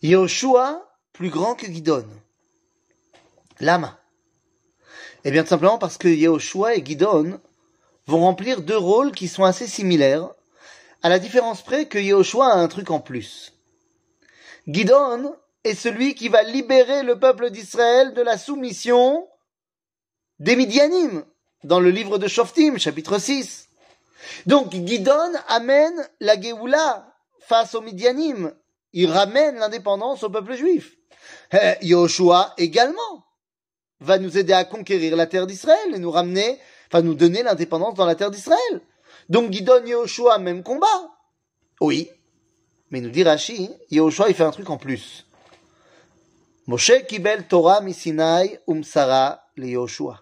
Yoshua 0.04 0.86
plus 1.14 1.30
grand 1.30 1.54
que 1.54 1.64
Gidon. 1.64 2.06
Lama. 3.58 3.98
Eh 5.24 5.30
bien, 5.30 5.42
tout 5.42 5.48
simplement 5.48 5.78
parce 5.78 5.96
que 5.96 6.08
Yoshua 6.08 6.74
et 6.74 6.84
Gidon 6.84 7.40
vont 8.06 8.20
remplir 8.20 8.60
deux 8.60 8.76
rôles 8.76 9.12
qui 9.12 9.28
sont 9.28 9.44
assez 9.44 9.66
similaires, 9.66 10.28
à 11.02 11.08
la 11.08 11.18
différence 11.18 11.62
près 11.62 11.88
que 11.88 11.98
Yoshua 11.98 12.52
a 12.52 12.58
un 12.58 12.68
truc 12.68 12.90
en 12.90 13.00
plus. 13.00 13.54
Gidon 14.66 15.36
est 15.64 15.74
celui 15.74 16.14
qui 16.14 16.28
va 16.28 16.42
libérer 16.42 17.02
le 17.02 17.18
peuple 17.18 17.48
d'Israël 17.48 18.12
de 18.12 18.20
la 18.20 18.36
soumission 18.36 19.26
des 20.38 20.54
Midianim, 20.54 21.24
dans 21.62 21.80
le 21.80 21.88
livre 21.88 22.18
de 22.18 22.28
Shoftim, 22.28 22.76
chapitre 22.76 23.18
6. 23.18 23.70
Donc 24.44 24.70
Gidon 24.70 25.32
amène 25.48 26.06
la 26.20 26.38
Géoula 26.38 27.10
face 27.40 27.74
aux 27.74 27.80
Midianim. 27.80 28.52
Il 28.94 29.10
ramène 29.10 29.56
l'indépendance 29.56 30.22
au 30.22 30.30
peuple 30.30 30.54
juif. 30.54 30.96
Eh, 31.52 31.74
Yoshua 31.82 32.54
également 32.56 33.26
va 34.00 34.18
nous 34.18 34.38
aider 34.38 34.52
à 34.52 34.64
conquérir 34.64 35.16
la 35.16 35.26
terre 35.26 35.48
d'Israël 35.48 35.94
et 35.94 35.98
nous 35.98 36.12
ramener, 36.12 36.60
enfin 36.86 37.02
nous 37.02 37.14
donner 37.14 37.42
l'indépendance 37.42 37.94
dans 37.94 38.06
la 38.06 38.14
terre 38.14 38.30
d'Israël. 38.30 38.80
Donc 39.28 39.52
Gidon 39.52 39.84
Yoshua, 39.84 40.38
même 40.38 40.62
combat. 40.62 41.10
Oui, 41.80 42.08
mais 42.90 43.00
nous 43.00 43.10
dit 43.10 43.24
Rashi, 43.24 43.68
Yehoshua, 43.90 44.28
il 44.28 44.34
fait 44.36 44.44
un 44.44 44.52
truc 44.52 44.70
en 44.70 44.76
plus. 44.76 45.26
Moshe 46.68 46.92
kibel 47.08 47.48
Torah 47.48 47.80
misinai 47.80 48.60
umsara 48.68 49.44
le 49.56 49.66
Yehoshua. 49.66 50.20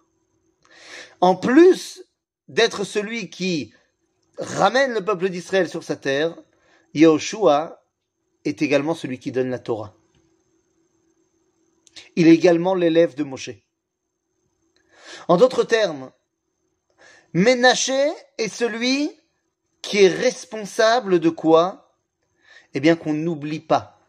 En 1.20 1.36
plus 1.36 2.02
d'être 2.48 2.84
celui 2.84 3.28
qui 3.28 3.74
ramène 4.38 4.94
le 4.94 5.04
peuple 5.04 5.28
d'Israël 5.28 5.68
sur 5.68 5.84
sa 5.84 5.96
terre, 5.96 6.34
Yehoshua 6.94 7.81
est 8.44 8.62
également 8.62 8.94
celui 8.94 9.18
qui 9.18 9.32
donne 9.32 9.50
la 9.50 9.58
Torah. 9.58 9.94
Il 12.16 12.26
est 12.28 12.34
également 12.34 12.74
l'élève 12.74 13.14
de 13.14 13.24
Moshe. 13.24 13.50
En 15.28 15.36
d'autres 15.36 15.64
termes, 15.64 16.10
Ménaché 17.32 18.10
est 18.38 18.48
celui 18.48 19.10
qui 19.80 20.04
est 20.04 20.08
responsable 20.08 21.18
de 21.18 21.30
quoi? 21.30 21.96
Eh 22.74 22.80
bien 22.80 22.96
qu'on 22.96 23.14
n'oublie 23.14 23.60
pas. 23.60 24.00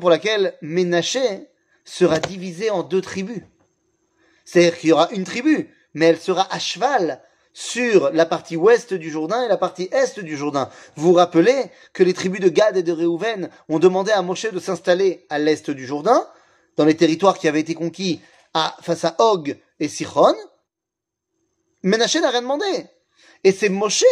Pour 0.00 0.10
laquelle 0.10 0.56
Ménaché 0.62 1.48
sera 1.84 2.18
divisé 2.18 2.70
en 2.70 2.82
deux 2.82 3.00
tribus. 3.00 3.42
C'est-à-dire 4.44 4.78
qu'il 4.78 4.90
y 4.90 4.92
aura 4.92 5.10
une 5.10 5.24
tribu, 5.24 5.74
mais 5.94 6.06
elle 6.06 6.20
sera 6.20 6.52
à 6.52 6.58
cheval 6.58 7.22
sur 7.54 8.10
la 8.10 8.26
partie 8.26 8.56
ouest 8.56 8.92
du 8.92 9.10
Jourdain 9.10 9.44
et 9.44 9.48
la 9.48 9.56
partie 9.56 9.88
est 9.92 10.18
du 10.18 10.36
Jourdain. 10.36 10.68
Vous 10.96 11.08
vous 11.08 11.14
rappelez 11.14 11.70
que 11.92 12.02
les 12.02 12.12
tribus 12.12 12.40
de 12.40 12.48
Gad 12.48 12.76
et 12.76 12.82
de 12.82 12.92
Réhouven 12.92 13.48
ont 13.68 13.78
demandé 13.78 14.10
à 14.10 14.20
Moshe 14.22 14.52
de 14.52 14.58
s'installer 14.58 15.24
à 15.30 15.38
l'est 15.38 15.70
du 15.70 15.86
Jourdain, 15.86 16.26
dans 16.76 16.84
les 16.84 16.96
territoires 16.96 17.38
qui 17.38 17.46
avaient 17.46 17.60
été 17.60 17.74
conquis 17.74 18.20
à, 18.52 18.76
face 18.82 19.04
à 19.04 19.14
Og 19.20 19.56
et 19.78 19.88
Sichon. 19.88 20.34
Ménaché 21.84 22.20
n'a 22.20 22.30
rien 22.30 22.42
demandé. 22.42 22.86
Et 23.44 23.52
c'est 23.52 23.68
Moshe 23.68 24.04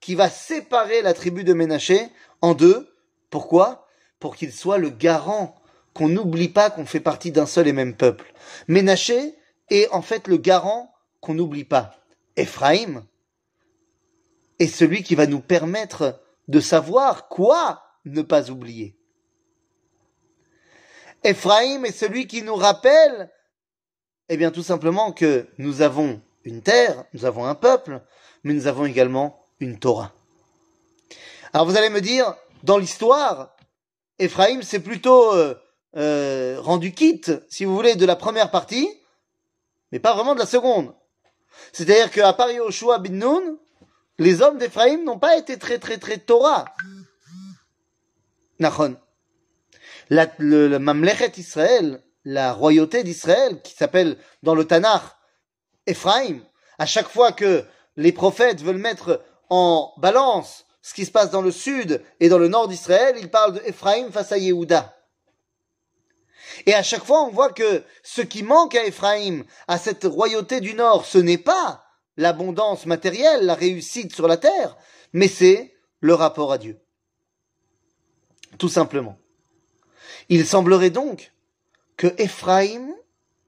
qui 0.00 0.16
va 0.16 0.28
séparer 0.28 1.00
la 1.02 1.14
tribu 1.14 1.44
de 1.44 1.52
Ménaché 1.52 2.08
en 2.42 2.54
deux. 2.54 2.92
Pourquoi? 3.30 3.86
Pour 4.18 4.34
qu'il 4.34 4.52
soit 4.52 4.78
le 4.78 4.90
garant 4.90 5.54
qu'on 5.94 6.08
n'oublie 6.08 6.48
pas 6.48 6.70
qu'on 6.70 6.86
fait 6.86 7.00
partie 7.00 7.30
d'un 7.30 7.46
seul 7.46 7.68
et 7.68 7.72
même 7.72 7.94
peuple. 7.94 8.32
Ménaché 8.66 9.36
est 9.70 9.88
en 9.90 10.02
fait 10.02 10.26
le 10.26 10.38
garant 10.38 10.92
qu'on 11.20 11.34
n'oublie 11.34 11.64
pas. 11.64 11.99
Éphraïm 12.36 13.04
est 14.58 14.66
celui 14.66 15.02
qui 15.02 15.14
va 15.14 15.26
nous 15.26 15.40
permettre 15.40 16.20
de 16.48 16.60
savoir 16.60 17.28
quoi 17.28 17.82
ne 18.04 18.22
pas 18.22 18.50
oublier. 18.50 18.96
Éphraïm 21.22 21.84
est 21.84 21.92
celui 21.92 22.26
qui 22.26 22.42
nous 22.42 22.56
rappelle, 22.56 23.30
eh 24.28 24.36
bien 24.36 24.50
tout 24.50 24.62
simplement 24.62 25.12
que 25.12 25.48
nous 25.58 25.82
avons 25.82 26.22
une 26.44 26.62
terre, 26.62 27.04
nous 27.12 27.24
avons 27.24 27.44
un 27.44 27.54
peuple, 27.54 28.00
mais 28.42 28.54
nous 28.54 28.66
avons 28.66 28.86
également 28.86 29.44
une 29.60 29.78
Torah. 29.78 30.12
Alors 31.52 31.66
vous 31.66 31.76
allez 31.76 31.90
me 31.90 32.00
dire, 32.00 32.34
dans 32.62 32.78
l'histoire, 32.78 33.54
Ephraim 34.18 34.60
c'est 34.62 34.80
plutôt 34.80 35.34
euh, 35.34 35.54
euh, 35.96 36.58
rendu 36.60 36.92
quitte, 36.92 37.32
si 37.48 37.64
vous 37.64 37.74
voulez, 37.74 37.96
de 37.96 38.06
la 38.06 38.16
première 38.16 38.50
partie, 38.50 38.88
mais 39.92 39.98
pas 39.98 40.14
vraiment 40.14 40.34
de 40.34 40.40
la 40.40 40.46
seconde. 40.46 40.94
C'est-à-dire 41.72 42.10
qu'à 42.10 42.32
part 42.32 42.50
Yoshua 42.50 42.98
bin 42.98 43.12
Nun, 43.12 43.58
les 44.18 44.42
hommes 44.42 44.58
d'Ephraïm 44.58 45.04
n'ont 45.04 45.18
pas 45.18 45.36
été 45.36 45.58
très 45.58 45.78
très 45.78 45.98
très 45.98 46.18
Torah. 46.18 46.66
Nachon. 48.58 48.96
La, 50.10 50.26
le, 50.38 50.78
Mamlechet 50.78 51.32
Israël, 51.38 52.02
la 52.24 52.52
royauté 52.52 53.02
d'Israël, 53.02 53.62
qui 53.62 53.74
s'appelle 53.74 54.16
dans 54.42 54.54
le 54.54 54.66
Tanakh 54.66 55.02
Ephraïm, 55.86 56.42
à 56.78 56.86
chaque 56.86 57.08
fois 57.08 57.32
que 57.32 57.64
les 57.96 58.12
prophètes 58.12 58.60
veulent 58.60 58.76
mettre 58.76 59.22
en 59.48 59.92
balance 59.98 60.66
ce 60.82 60.94
qui 60.94 61.04
se 61.04 61.10
passe 61.10 61.30
dans 61.30 61.42
le 61.42 61.50
sud 61.50 62.02
et 62.20 62.28
dans 62.28 62.38
le 62.38 62.48
nord 62.48 62.68
d'Israël, 62.68 63.16
ils 63.18 63.30
parlent 63.30 63.54
de 63.54 63.62
Ephraïm 63.64 64.10
face 64.10 64.32
à 64.32 64.38
Yehuda. 64.38 64.96
Et 66.66 66.74
à 66.74 66.82
chaque 66.82 67.04
fois, 67.04 67.22
on 67.22 67.30
voit 67.30 67.52
que 67.52 67.84
ce 68.02 68.22
qui 68.22 68.42
manque 68.42 68.74
à 68.74 68.84
Ephraïm, 68.84 69.44
à 69.68 69.78
cette 69.78 70.04
royauté 70.04 70.60
du 70.60 70.74
nord, 70.74 71.06
ce 71.06 71.18
n'est 71.18 71.38
pas 71.38 71.84
l'abondance 72.16 72.86
matérielle, 72.86 73.46
la 73.46 73.54
réussite 73.54 74.14
sur 74.14 74.28
la 74.28 74.36
terre, 74.36 74.76
mais 75.12 75.28
c'est 75.28 75.74
le 76.00 76.14
rapport 76.14 76.52
à 76.52 76.58
Dieu. 76.58 76.78
Tout 78.58 78.68
simplement. 78.68 79.18
Il 80.28 80.46
semblerait 80.46 80.90
donc 80.90 81.32
que 81.96 82.08
Ephraïm 82.18 82.94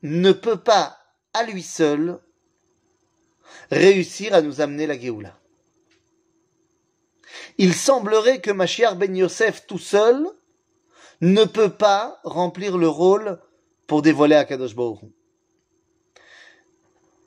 ne 0.02 0.32
peut 0.32 0.58
pas, 0.58 0.98
à 1.32 1.44
lui 1.44 1.62
seul, 1.62 2.18
réussir 3.70 4.34
à 4.34 4.42
nous 4.42 4.60
amener 4.60 4.86
la 4.86 4.98
Géoula. 4.98 5.38
Il 7.58 7.74
semblerait 7.74 8.40
que 8.40 8.50
Mashiach 8.50 8.96
ben 8.96 9.14
Yosef 9.14 9.66
tout 9.66 9.78
seul 9.78 10.28
ne 11.22 11.44
peut 11.44 11.70
pas 11.70 12.20
remplir 12.24 12.76
le 12.76 12.88
rôle 12.88 13.40
pour 13.86 14.02
dévoiler 14.02 14.34
à 14.34 14.44
Kadosh 14.44 14.74
Baruch 14.74 15.00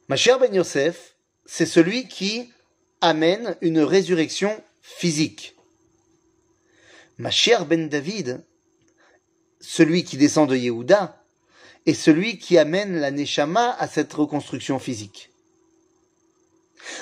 Mashiach 0.09 0.39
ben 0.39 0.53
Yosef, 0.53 1.15
c'est 1.45 1.65
celui 1.65 2.07
qui 2.07 2.51
amène 3.01 3.55
une 3.61 3.79
résurrection 3.79 4.61
physique. 4.81 5.55
Mashiach 7.17 7.65
ben 7.65 7.87
David, 7.87 8.43
celui 9.61 10.03
qui 10.03 10.17
descend 10.17 10.49
de 10.49 10.55
Yehuda, 10.55 11.23
est 11.85 11.93
celui 11.93 12.37
qui 12.37 12.57
amène 12.57 12.97
la 12.97 13.11
Neshama 13.11 13.71
à 13.79 13.87
cette 13.87 14.13
reconstruction 14.13 14.77
physique. 14.77 15.31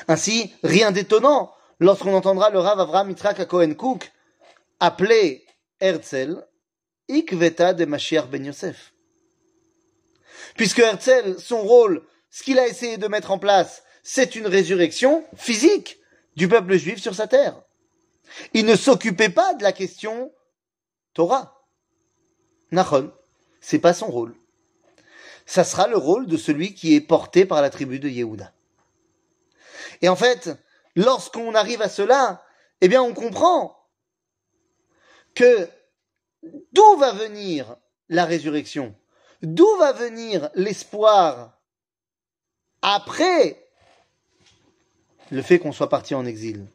Ainsi, 0.08 0.54
rien 0.64 0.92
d'étonnant 0.92 1.52
lorsqu'on 1.80 2.14
entendra 2.14 2.52
le 2.52 2.60
Rav 2.60 2.80
Avraham 2.80 3.10
Yitzhak 3.10 3.40
à 3.40 3.46
Cohen 3.46 3.74
Cook 3.74 4.12
appeler 4.80 5.46
Herzl 5.82 6.46
Ikveta 7.10 7.74
de 7.74 7.86
Mashiach 7.86 8.28
ben 8.28 8.46
Yosef. 8.46 8.94
Puisque 10.56 10.80
Herzl, 10.80 11.40
son 11.40 11.62
rôle, 11.62 12.06
ce 12.30 12.44
qu'il 12.44 12.60
a 12.60 12.68
essayé 12.68 12.98
de 12.98 13.08
mettre 13.08 13.32
en 13.32 13.40
place, 13.40 13.84
c'est 14.04 14.36
une 14.36 14.48
résurrection 14.48 15.26
physique 15.36 16.00
du 16.36 16.48
peuple 16.48 16.76
juif 16.78 17.02
sur 17.02 17.16
sa 17.16 17.28
terre. 17.28 17.62
Il 18.54 18.66
ne 18.66 18.76
s'occupait 18.76 19.30
pas 19.30 19.54
de 19.54 19.64
la 19.64 19.72
question 19.72 20.32
Torah. 21.14 21.66
Nachon, 22.72 23.12
c'est 23.62 23.80
pas 23.80 23.94
son 23.94 24.08
rôle. 24.08 24.36
Ça 25.46 25.64
sera 25.64 25.88
le 25.88 25.98
rôle 25.98 26.26
de 26.28 26.38
celui 26.38 26.74
qui 26.74 26.96
est 26.96 27.02
porté 27.02 27.46
par 27.46 27.62
la 27.62 27.70
tribu 27.70 28.00
de 28.00 28.10
Yehuda. 28.10 28.54
Et 30.02 30.10
en 30.10 30.16
fait, 30.16 30.50
lorsqu'on 30.96 31.54
arrive 31.54 31.82
à 31.82 31.90
cela, 31.90 32.44
eh 32.82 32.88
bien, 32.88 33.02
on 33.02 33.14
comprend 33.14 33.78
que 35.36 35.70
d'où 36.72 36.98
va 36.98 37.14
venir 37.14 37.76
la 38.10 38.26
résurrection? 38.26 38.96
D'où 39.42 39.68
va 39.78 39.92
venir 39.92 40.50
l'espoir? 40.56 41.60
Après 42.82 43.64
le 45.32 45.42
fait 45.42 45.58
qu'on 45.60 45.72
soit 45.72 45.90
parti 45.90 46.14
en 46.16 46.26
exil 46.26 46.68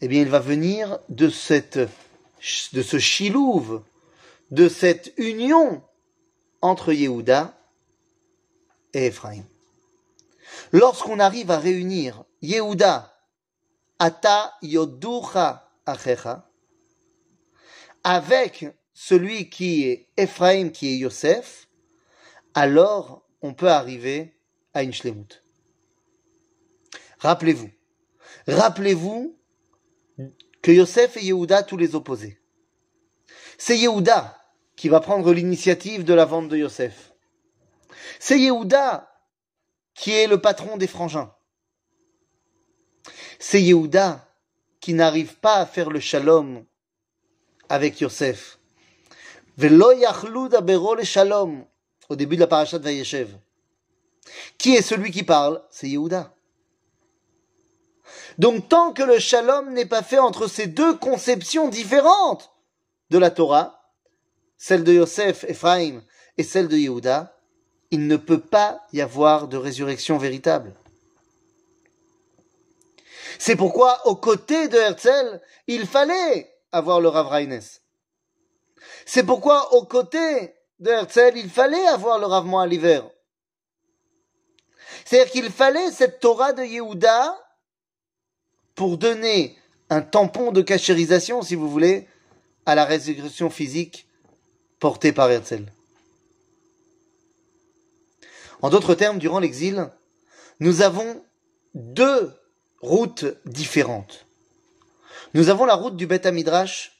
Eh 0.00 0.08
bien, 0.08 0.22
il 0.22 0.28
va 0.28 0.40
venir 0.40 0.98
de 1.08 1.28
cette, 1.28 1.78
de 1.78 2.82
ce 2.82 2.98
chilouve, 2.98 3.82
de 4.50 4.68
cette 4.68 5.12
union 5.16 5.82
entre 6.60 6.92
Yehuda 6.92 7.56
et 8.94 9.06
Ephraim. 9.06 9.44
Lorsqu'on 10.72 11.20
arrive 11.20 11.50
à 11.50 11.58
réunir 11.58 12.24
Yehuda, 12.42 13.16
Ata 13.98 14.54
Yoducha 14.62 15.70
Achecha, 15.86 16.48
avec 18.02 18.66
celui 18.94 19.50
qui 19.50 19.84
est 19.84 20.08
Ephraim, 20.16 20.70
qui 20.70 20.88
est 20.88 20.96
Yosef, 20.96 21.68
alors 22.54 23.28
on 23.42 23.52
peut 23.52 23.68
arriver 23.68 24.34
à 24.72 24.82
une 24.82 24.92
shlemut. 24.92 25.44
Rappelez-vous, 27.18 27.70
rappelez-vous 28.46 29.38
que 30.62 30.70
Yosef 30.70 31.16
et 31.18 31.24
Yehuda, 31.26 31.62
tous 31.62 31.76
les 31.76 31.94
opposés. 31.94 32.40
C'est 33.58 33.76
Yehuda 33.76 34.40
qui 34.76 34.88
va 34.88 35.00
prendre 35.00 35.32
l'initiative 35.32 36.04
de 36.04 36.14
la 36.14 36.24
vente 36.24 36.48
de 36.48 36.56
Yosef. 36.56 37.12
C'est 38.18 38.40
Yehuda 38.40 39.10
qui 39.94 40.12
est 40.12 40.26
le 40.26 40.40
patron 40.40 40.76
des 40.76 40.86
frangins 40.86 41.34
c'est 43.38 43.62
Yehuda 43.62 44.26
qui 44.80 44.94
n'arrive 44.94 45.36
pas 45.36 45.56
à 45.56 45.66
faire 45.66 45.90
le 45.90 46.00
shalom 46.00 46.64
avec 47.68 48.00
Yosef. 48.00 48.58
Shalom 51.04 51.64
au 52.08 52.16
début 52.16 52.36
de 52.36 52.40
la 52.40 52.46
parasha 52.46 52.78
de 52.78 52.84
Vayeshev. 52.84 53.28
Qui 54.58 54.74
est 54.74 54.82
celui 54.82 55.10
qui 55.10 55.22
parle 55.22 55.62
C'est 55.70 55.88
Yehuda. 55.88 56.34
Donc 58.38 58.68
tant 58.68 58.92
que 58.92 59.02
le 59.02 59.18
shalom 59.18 59.72
n'est 59.72 59.86
pas 59.86 60.02
fait 60.02 60.18
entre 60.18 60.48
ces 60.48 60.66
deux 60.66 60.96
conceptions 60.96 61.68
différentes 61.68 62.52
de 63.10 63.18
la 63.18 63.30
Torah, 63.30 63.92
celle 64.56 64.82
de 64.82 64.92
Yosef, 64.92 65.44
Ephraim, 65.44 66.02
et 66.36 66.42
celle 66.42 66.68
de 66.68 66.76
Yehuda, 66.76 67.38
il 67.90 68.06
ne 68.08 68.16
peut 68.16 68.40
pas 68.40 68.80
y 68.92 69.00
avoir 69.00 69.46
de 69.46 69.56
résurrection 69.56 70.18
véritable. 70.18 70.74
C'est 73.38 73.56
pourquoi, 73.56 74.06
aux 74.06 74.16
côtés 74.16 74.68
de 74.68 74.76
Herzl, 74.76 75.40
il 75.66 75.86
fallait 75.86 76.52
avoir 76.72 77.00
le 77.00 77.08
Rav. 77.08 77.28
C'est 79.06 79.24
pourquoi, 79.24 79.74
aux 79.74 79.84
côtés 79.84 80.54
de 80.80 80.90
Herzl, 80.90 81.32
il 81.36 81.50
fallait 81.50 81.86
avoir 81.86 82.18
le 82.18 82.26
Rav 82.26 82.52
à 82.54 82.66
l'hiver. 82.66 83.08
C'est-à-dire 85.04 85.32
qu'il 85.32 85.50
fallait 85.50 85.90
cette 85.90 86.20
Torah 86.20 86.52
de 86.52 86.62
Yehuda 86.62 87.38
pour 88.74 88.98
donner 88.98 89.56
un 89.90 90.02
tampon 90.02 90.52
de 90.52 90.62
cachérisation, 90.62 91.42
si 91.42 91.54
vous 91.54 91.70
voulez, 91.70 92.08
à 92.66 92.74
la 92.74 92.84
résurrection 92.84 93.50
physique 93.50 94.08
portée 94.80 95.12
par 95.12 95.30
Herzl. 95.30 95.66
En 98.62 98.70
d'autres 98.70 98.94
termes, 98.94 99.18
durant 99.18 99.40
l'exil, 99.40 99.90
nous 100.60 100.80
avons 100.80 101.22
deux 101.74 102.32
routes 102.80 103.26
différentes. 103.44 104.26
Nous 105.34 105.48
avons 105.48 105.64
la 105.64 105.74
route 105.74 105.96
du 105.96 106.06
Beth 106.06 106.26
Midrash, 106.26 106.93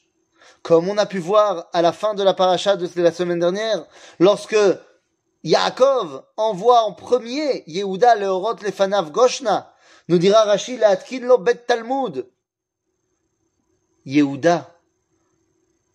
comme 0.65 0.89
on 0.89 0.97
a 0.97 1.05
pu 1.05 1.19
voir 1.19 1.69
à 1.73 1.83
la 1.83 1.93
fin 1.93 2.15
de 2.15 2.23
la 2.23 2.33
paracha 2.33 2.75
de 2.75 2.89
la 2.99 3.11
semaine 3.11 3.37
dernière, 3.37 3.85
lorsque 4.17 4.57
Yaakov 5.43 6.23
envoie 6.37 6.81
en 6.81 6.93
premier 6.93 7.63
Yehuda 7.67 8.15
le 8.15 8.25
Horot 8.25 8.55
Lefanav 8.63 9.11
Goshna, 9.11 9.75
nous 10.07 10.17
dira 10.17 10.43
Rashi 10.43 10.77
la 10.77 10.97
lo 11.21 11.37
Bet 11.37 11.67
Talmud. 11.67 12.27
Yehuda, 14.07 14.75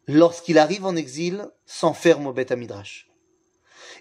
lorsqu'il 0.06 0.56
arrive 0.56 0.86
en 0.86 0.94
exil, 0.94 1.50
s'enferme 1.66 2.28
au 2.28 2.32
Beth 2.32 2.52
Midrash. 2.52 3.10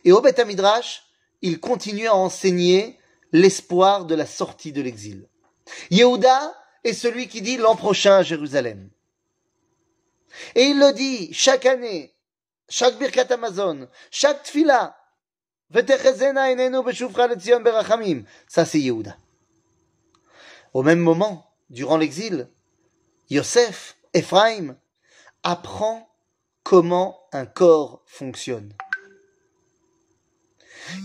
Et 0.05 0.11
au 0.11 0.21
Beth 0.21 0.45
Midrash, 0.45 1.01
il 1.41 1.59
continue 1.59 2.05
à 2.05 2.13
enseigner 2.13 2.99
l'espoir 3.31 4.05
de 4.05 4.13
la 4.13 4.27
sortie 4.27 4.71
de 4.71 4.83
l'exil. 4.83 5.27
Yehuda 5.89 6.53
est 6.83 6.93
celui 6.93 7.27
qui 7.27 7.41
dit 7.41 7.57
l'an 7.57 7.75
prochain 7.75 8.17
à 8.17 8.21
Jérusalem. 8.21 8.91
Et 10.55 10.63
il 10.63 10.79
le 10.79 10.93
dit 10.93 11.33
chaque 11.33 11.65
année, 11.65 12.15
chaque 12.67 12.97
Birkat 12.97 13.33
Amazon, 13.33 13.87
chaque 14.11 14.43
Tfila. 14.43 14.95
Ça 18.47 18.65
c'est 18.65 18.79
Yehuda. 18.79 19.17
Au 20.73 20.83
même 20.83 20.99
moment, 20.99 21.51
durant 21.69 21.97
l'exil, 21.97 22.49
Yosef, 23.29 23.97
Ephraim, 24.13 24.75
apprend 25.43 26.09
comment 26.63 27.19
un 27.31 27.45
corps 27.45 28.01
fonctionne. 28.05 28.73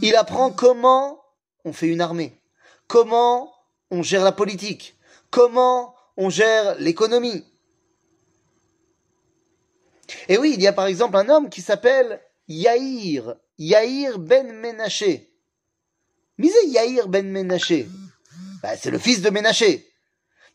Il 0.03 0.17
apprend 0.17 0.51
comment 0.51 1.23
on 1.65 1.73
fait 1.73 1.89
une 1.89 2.01
armée, 2.01 2.41
comment 2.87 3.55
on 3.91 4.03
gère 4.03 4.25
la 4.25 4.33
politique, 4.33 4.99
comment 5.31 5.95
on 6.17 6.31
gère 6.31 6.77
l'économie. 6.77 7.45
Et 10.29 10.39
oui, 10.39 10.53
il 10.55 10.63
y 10.63 10.67
a 10.67 10.73
par 10.73 10.87
exemple 10.87 11.17
un 11.17 11.29
homme 11.29 11.49
qui 11.49 11.63
s'appelle 11.63 12.21
Yair, 12.49 13.37
Yair 13.59 14.19
ben 14.19 14.53
Menaché. 14.53 15.31
Misé 16.39 16.59
Yair 16.67 17.09
ben 17.09 17.31
Menaché. 17.31 17.89
Bah, 18.63 18.77
c'est 18.77 18.91
le 18.91 18.99
fils 18.99 19.23
de 19.23 19.31
Menaché. 19.31 19.91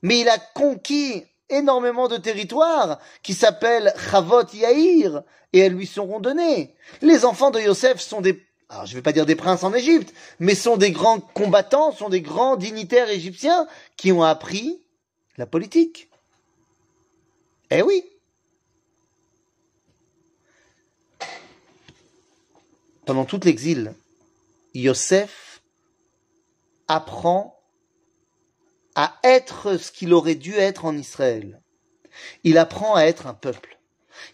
Mais 0.01 0.19
il 0.19 0.29
a 0.29 0.37
conquis 0.37 1.23
énormément 1.49 2.07
de 2.07 2.17
territoires 2.17 2.99
qui 3.23 3.33
s'appellent 3.33 3.93
Chavot 4.09 4.47
Yair 4.53 5.23
et 5.53 5.59
elles 5.59 5.73
lui 5.73 5.87
seront 5.87 6.19
données. 6.19 6.75
Les 7.01 7.25
enfants 7.25 7.51
de 7.51 7.59
Yosef 7.59 7.99
sont 7.99 8.21
des, 8.21 8.43
alors 8.69 8.85
je 8.85 8.93
vais 8.93 9.01
pas 9.01 9.11
dire 9.11 9.25
des 9.25 9.35
princes 9.35 9.63
en 9.63 9.73
Égypte, 9.73 10.13
mais 10.39 10.55
sont 10.55 10.77
des 10.77 10.91
grands 10.91 11.19
combattants, 11.19 11.91
sont 11.91 12.09
des 12.09 12.21
grands 12.21 12.55
dignitaires 12.55 13.09
égyptiens 13.09 13.67
qui 13.97 14.11
ont 14.11 14.23
appris 14.23 14.79
la 15.37 15.45
politique. 15.45 16.09
Eh 17.71 17.81
oui. 17.81 18.03
Pendant 23.09 23.25
tout 23.25 23.39
l'exil, 23.43 23.95
Yosef 24.75 25.63
apprend 26.87 27.59
à 28.93 29.17
être 29.23 29.77
ce 29.77 29.91
qu'il 29.91 30.13
aurait 30.13 30.35
dû 30.35 30.53
être 30.53 30.85
en 30.85 30.95
Israël. 30.95 31.59
Il 32.43 32.59
apprend 32.59 32.93
à 32.93 33.05
être 33.05 33.25
un 33.25 33.33
peuple. 33.33 33.79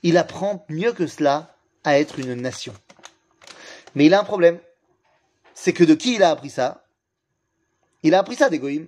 Il 0.03 0.17
apprend 0.17 0.65
mieux 0.67 0.91
que 0.91 1.07
cela 1.07 1.55
à 1.85 2.01
être 2.01 2.19
une 2.19 2.33
nation. 2.33 2.73
Mais 3.95 4.07
il 4.07 4.13
a 4.13 4.19
un 4.19 4.25
problème. 4.25 4.59
C'est 5.53 5.71
que 5.71 5.85
de 5.85 5.95
qui 5.95 6.15
il 6.15 6.23
a 6.23 6.31
appris 6.31 6.49
ça? 6.49 6.85
Il 8.03 8.13
a 8.13 8.19
appris 8.19 8.35
ça 8.35 8.49
d'Egoïm. 8.49 8.87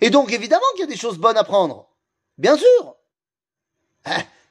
Et 0.00 0.08
donc 0.08 0.32
évidemment 0.32 0.64
qu'il 0.72 0.86
y 0.86 0.88
a 0.88 0.90
des 0.90 0.96
choses 0.96 1.18
bonnes 1.18 1.36
à 1.36 1.44
prendre. 1.44 1.86
Bien 2.38 2.56
sûr. 2.56 2.96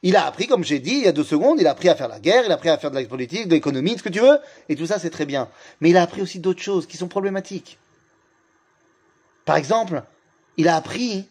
Il 0.04 0.16
a 0.16 0.26
appris, 0.26 0.48
comme 0.48 0.64
j'ai 0.64 0.80
dit 0.80 0.92
il 0.92 1.04
y 1.04 1.08
a 1.08 1.12
deux 1.12 1.24
secondes, 1.24 1.60
il 1.60 1.68
a 1.68 1.72
appris 1.72 1.90
à 1.90 1.96
faire 1.96 2.08
la 2.08 2.20
guerre, 2.20 2.44
il 2.46 2.52
a 2.52 2.56
appris 2.56 2.70
à 2.70 2.78
faire 2.78 2.92
de 2.92 2.96
la 2.96 3.06
politique, 3.06 3.48
de 3.48 3.56
l'économie, 3.56 3.98
ce 3.98 4.04
que 4.04 4.10
tu 4.10 4.20
veux, 4.20 4.38
et 4.70 4.76
tout 4.76 4.86
ça 4.86 5.00
c'est 5.00 5.10
très 5.10 5.26
bien. 5.26 5.50
Mais 5.82 5.90
il 5.90 5.98
a 5.98 6.04
appris 6.04 6.22
aussi 6.22 6.40
d'autres 6.40 6.62
choses 6.62 6.86
qui 6.86 6.98
sont 6.98 7.08
problématiques. 7.08 7.80
Par 9.46 9.56
exemple, 9.56 10.04
il 10.58 10.68
a 10.68 10.76
appris, 10.76 11.30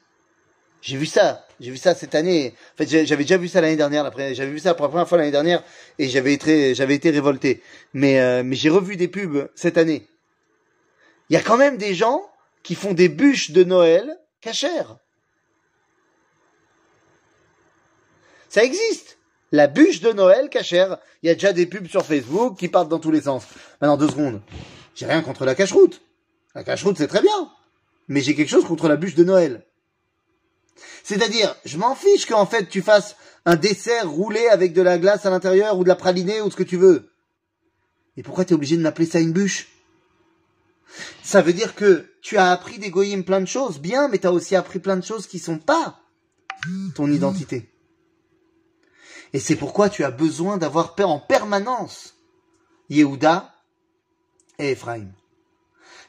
j'ai 0.80 0.96
vu 0.96 1.06
ça, 1.06 1.46
j'ai 1.60 1.70
vu 1.70 1.76
ça 1.76 1.94
cette 1.94 2.14
année, 2.14 2.54
en 2.74 2.76
fait 2.76 3.06
j'avais 3.06 3.22
déjà 3.22 3.36
vu 3.36 3.46
ça 3.46 3.60
l'année 3.60 3.76
dernière, 3.76 4.10
j'avais 4.16 4.50
vu 4.50 4.58
ça 4.58 4.74
pour 4.74 4.84
la 4.84 4.88
première 4.88 5.08
fois 5.08 5.18
l'année 5.18 5.30
dernière, 5.30 5.62
et 5.98 6.08
j'avais 6.08 6.32
été, 6.32 6.74
j'avais 6.74 6.94
été 6.94 7.10
révolté. 7.10 7.62
Mais, 7.94 8.20
euh, 8.20 8.42
mais 8.44 8.56
j'ai 8.56 8.70
revu 8.70 8.96
des 8.96 9.08
pubs 9.08 9.48
cette 9.54 9.78
année. 9.78 10.08
Il 11.28 11.34
y 11.34 11.36
a 11.36 11.42
quand 11.42 11.56
même 11.56 11.76
des 11.76 11.94
gens 11.94 12.22
qui 12.62 12.74
font 12.74 12.94
des 12.94 13.08
bûches 13.08 13.52
de 13.52 13.64
Noël 13.64 14.18
cachères. 14.40 14.98
Ça 18.56 18.64
existe. 18.64 19.18
La 19.52 19.68
bûche 19.68 20.00
de 20.00 20.12
Noël 20.12 20.48
cachère. 20.48 20.98
Il 21.22 21.28
y 21.28 21.30
a 21.30 21.34
déjà 21.34 21.52
des 21.52 21.66
pubs 21.66 21.86
sur 21.86 22.04
Facebook 22.04 22.58
qui 22.58 22.68
partent 22.68 22.88
dans 22.88 22.98
tous 22.98 23.12
les 23.12 23.20
sens. 23.20 23.44
Maintenant, 23.80 23.96
deux 23.96 24.08
secondes. 24.08 24.40
J'ai 24.94 25.06
rien 25.06 25.22
contre 25.22 25.44
la 25.44 25.54
cache-route. 25.54 26.02
La 26.54 26.64
cache-route, 26.64 26.96
c'est 26.98 27.06
très 27.06 27.22
bien 27.22 27.50
mais 28.08 28.20
j'ai 28.20 28.34
quelque 28.34 28.48
chose 28.48 28.64
contre 28.64 28.88
la 28.88 28.96
bûche 28.96 29.14
de 29.14 29.24
Noël. 29.24 29.64
C'est-à-dire, 31.02 31.54
je 31.64 31.78
m'en 31.78 31.94
fiche 31.94 32.26
qu'en 32.26 32.46
fait 32.46 32.68
tu 32.68 32.82
fasses 32.82 33.16
un 33.44 33.56
dessert 33.56 34.10
roulé 34.10 34.46
avec 34.48 34.72
de 34.72 34.82
la 34.82 34.98
glace 34.98 35.26
à 35.26 35.30
l'intérieur 35.30 35.78
ou 35.78 35.84
de 35.84 35.88
la 35.88 35.96
pralinée 35.96 36.40
ou 36.40 36.50
ce 36.50 36.56
que 36.56 36.62
tu 36.62 36.76
veux. 36.76 37.10
Et 38.16 38.22
pourquoi 38.22 38.44
tu 38.44 38.52
es 38.52 38.54
obligé 38.54 38.76
de 38.76 38.82
m'appeler 38.82 39.06
ça 39.06 39.20
une 39.20 39.32
bûche? 39.32 39.68
Ça 41.22 41.42
veut 41.42 41.52
dire 41.52 41.74
que 41.74 42.06
tu 42.22 42.36
as 42.38 42.50
appris 42.50 42.78
des 42.78 42.90
plein 43.22 43.40
de 43.40 43.46
choses, 43.46 43.78
bien, 43.78 44.08
mais 44.08 44.18
tu 44.18 44.26
as 44.26 44.32
aussi 44.32 44.56
appris 44.56 44.78
plein 44.78 44.96
de 44.96 45.04
choses 45.04 45.26
qui 45.26 45.38
sont 45.38 45.58
pas 45.58 46.00
ton 46.94 47.10
identité. 47.10 47.68
Et 49.32 49.40
c'est 49.40 49.56
pourquoi 49.56 49.88
tu 49.90 50.04
as 50.04 50.10
besoin 50.10 50.56
d'avoir 50.56 50.94
peur 50.94 51.10
en 51.10 51.18
permanence 51.18 52.14
Yehuda 52.88 53.52
et 54.58 54.70
Ephraim. 54.70 55.08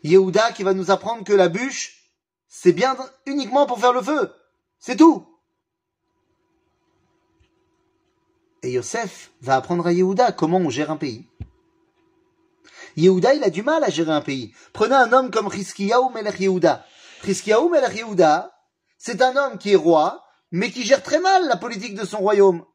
Yehuda 0.03 0.51
qui 0.51 0.63
va 0.63 0.73
nous 0.73 0.91
apprendre 0.91 1.23
que 1.23 1.33
la 1.33 1.49
bûche, 1.49 2.11
c'est 2.47 2.73
bien 2.73 2.95
uniquement 3.25 3.65
pour 3.65 3.79
faire 3.79 3.93
le 3.93 4.01
feu. 4.01 4.33
C'est 4.79 4.95
tout. 4.95 5.27
Et 8.63 8.71
Yosef 8.71 9.31
va 9.41 9.55
apprendre 9.55 9.87
à 9.87 9.91
Yehuda 9.91 10.31
comment 10.31 10.57
on 10.57 10.69
gère 10.69 10.91
un 10.91 10.97
pays. 10.97 11.25
Yehuda, 12.95 13.35
il 13.35 13.43
a 13.43 13.49
du 13.49 13.61
mal 13.61 13.83
à 13.83 13.89
gérer 13.89 14.11
un 14.11 14.21
pays. 14.21 14.53
Prenez 14.73 14.95
un 14.95 15.13
homme 15.13 15.29
comme 15.29 15.47
Rizkiyahu 15.47 16.11
Melech 16.13 16.39
Yehuda. 16.39 16.85
Rizkiyahu 17.23 17.69
Melech 17.69 17.95
Yehuda, 17.95 18.51
c'est 18.97 19.21
un 19.21 19.35
homme 19.35 19.57
qui 19.57 19.73
est 19.73 19.75
roi, 19.75 20.23
mais 20.51 20.71
qui 20.71 20.83
gère 20.83 21.03
très 21.03 21.19
mal 21.19 21.47
la 21.47 21.57
politique 21.57 21.95
de 21.95 22.05
son 22.05 22.17
royaume. 22.17 22.65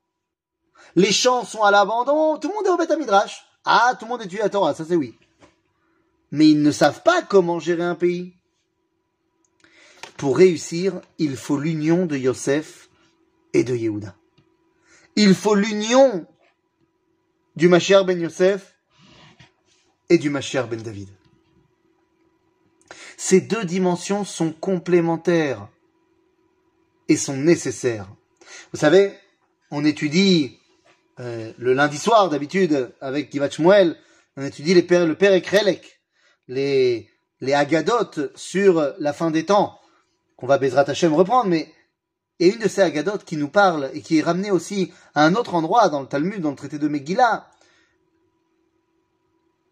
Les 0.97 1.13
champs 1.13 1.45
sont 1.45 1.63
à 1.63 1.71
l'abandon, 1.71 2.39
tout 2.39 2.49
le 2.49 2.55
monde 2.55 2.67
est 2.67 2.71
au 2.71 2.77
Beth 2.77 2.99
Midrash. 2.99 3.45
Ah, 3.65 3.95
tout 3.99 4.05
le 4.07 4.11
monde 4.11 4.23
est 4.23 4.29
tué 4.29 4.41
à 4.41 4.49
Torah, 4.49 4.75
ça 4.75 4.85
c'est 4.85 4.97
oui 4.97 5.17
mais 6.33 6.49
ils 6.49 6.63
ne 6.63 6.73
savent 6.73 7.03
pas 7.03 7.23
comment 7.23 7.61
gérer 7.61 7.85
un 7.85 7.95
pays. 7.95 8.35
Pour 10.17 10.37
réussir, 10.37 11.01
il 11.19 11.37
faut 11.37 11.59
l'union 11.59 12.07
de 12.07 12.17
Yosef 12.17 12.89
et 13.53 13.65
de 13.65 13.77
Yehuda. 13.77 14.17
Il 15.15 15.35
faut 15.35 15.55
l'union 15.55 16.27
du 17.55 17.69
Mashiach 17.69 18.05
ben 18.07 18.19
Yosef 18.19 18.79
et 20.09 20.17
du 20.17 20.31
Mashiach 20.31 20.69
ben 20.69 20.81
David. 20.81 21.11
Ces 23.19 23.43
deux 23.43 23.65
dimensions 23.65 24.25
sont 24.25 24.53
complémentaires 24.53 25.69
et 27.09 27.17
sont 27.17 27.37
nécessaires. 27.37 28.09
Vous 28.73 28.79
savez, 28.79 29.13
on 29.71 29.85
étudie 29.85 30.59
euh, 31.21 31.53
le 31.59 31.73
lundi 31.75 31.99
soir 31.99 32.29
d'habitude 32.31 32.93
avec 33.01 33.31
Givat 33.31 33.51
Shmuel, 33.51 33.97
on 34.37 34.43
étudie 34.43 34.75
les 34.75 34.83
pères, 34.83 35.07
le 35.07 35.15
père 35.15 35.33
Ekrelek 35.33 36.01
les, 36.49 37.09
les 37.41 37.55
agadotes 37.55 38.37
sur 38.37 38.95
la 38.99 39.13
fin 39.13 39.31
des 39.31 39.45
temps, 39.45 39.79
qu'on 40.37 40.47
va 40.47 40.59
Bezrat 40.59 40.89
Hashem 40.89 41.13
reprendre, 41.13 41.49
mais 41.49 41.73
et 42.39 42.49
une 42.49 42.59
de 42.59 42.69
ces 42.69 42.81
agadotes 42.81 43.25
qui 43.25 43.37
nous 43.37 43.49
parle 43.49 43.91
et 43.95 44.01
qui 44.01 44.19
est 44.19 44.23
ramenée 44.23 44.51
aussi 44.51 44.93
à 45.15 45.25
un 45.25 45.35
autre 45.37 45.55
endroit 45.55 45.89
dans 45.89 46.01
le 46.01 46.09
Talmud, 46.09 46.41
dans 46.41 46.51
le 46.51 46.57
traité 46.57 46.79
de 46.79 46.89
Megillah, 46.89 47.49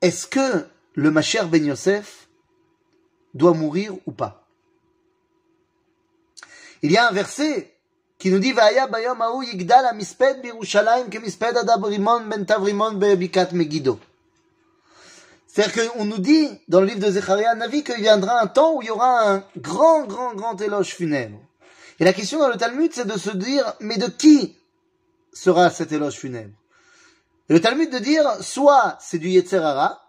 est-ce 0.00 0.26
que 0.26 0.66
le 0.94 1.10
Macher 1.10 1.44
Ben 1.50 1.64
Yosef 1.64 2.28
doit 3.34 3.54
mourir 3.54 3.94
ou 4.06 4.12
pas? 4.12 4.46
Il 6.82 6.92
y 6.92 6.96
a 6.96 7.08
un 7.08 7.12
verset 7.12 7.69
qui 8.20 8.30
nous 8.30 8.38
dit 8.38 8.52
birushalayim 10.42 11.08
ke 11.08 11.18
adabrimon 11.56 12.20
ben 12.28 12.44
tavrimon 12.44 12.92
bebikat 12.92 13.48
Megiddo. 13.52 13.98
C'est-à-dire 15.48 15.90
qu'on 15.92 16.04
nous 16.04 16.18
dit, 16.18 16.48
dans 16.68 16.80
le 16.80 16.86
livre 16.86 17.00
de 17.00 17.10
Zecharia 17.10 17.56
Navi, 17.56 17.82
qu'il 17.82 17.96
viendra 17.96 18.40
un 18.40 18.46
temps 18.46 18.76
où 18.76 18.82
il 18.82 18.88
y 18.88 18.90
aura 18.90 19.28
un 19.28 19.44
grand, 19.56 20.04
grand, 20.04 20.34
grand 20.34 20.60
éloge 20.60 20.94
funèbre. 20.94 21.40
Et 21.98 22.04
la 22.04 22.12
question 22.12 22.38
dans 22.38 22.48
le 22.48 22.56
Talmud, 22.56 22.92
c'est 22.92 23.06
de 23.06 23.18
se 23.18 23.30
dire, 23.30 23.74
mais 23.80 23.96
de 23.96 24.06
qui 24.06 24.56
sera 25.32 25.70
cet 25.70 25.90
éloge 25.90 26.14
funèbre? 26.14 26.54
Et 27.48 27.54
le 27.54 27.60
Talmud 27.60 27.90
de 27.90 27.98
dire, 27.98 28.24
soit 28.42 28.96
c'est 29.00 29.18
du 29.18 29.28
Yetzerara, 29.28 30.00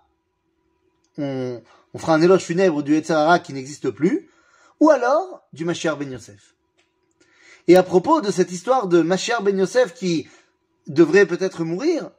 on, 1.17 1.59
on 1.93 1.97
fera 1.97 2.13
un 2.13 2.21
éloge 2.21 2.43
funèbre 2.43 2.83
du 2.83 2.93
Yetzerara 2.93 3.39
qui 3.39 3.53
n'existe 3.53 3.89
plus, 3.89 4.29
ou 4.79 4.91
alors 4.91 5.41
du 5.53 5.65
Mashiach 5.65 5.97
Ben 5.97 6.11
Yosef. 6.11 6.53
Et 7.67 7.75
à 7.75 7.83
propos 7.83 8.21
de 8.21 8.31
cette 8.31 8.51
histoire 8.51 8.87
de 8.87 9.01
Mashiach 9.01 9.43
Ben 9.43 9.57
Yosef 9.57 9.93
qui 9.93 10.27
devrait 10.87 11.25
peut-être 11.25 11.63
mourir, 11.63 12.11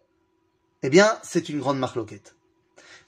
eh 0.82 0.90
bien, 0.90 1.18
c'est 1.22 1.48
une 1.48 1.60
grande 1.60 1.78
marloquette 1.78 2.34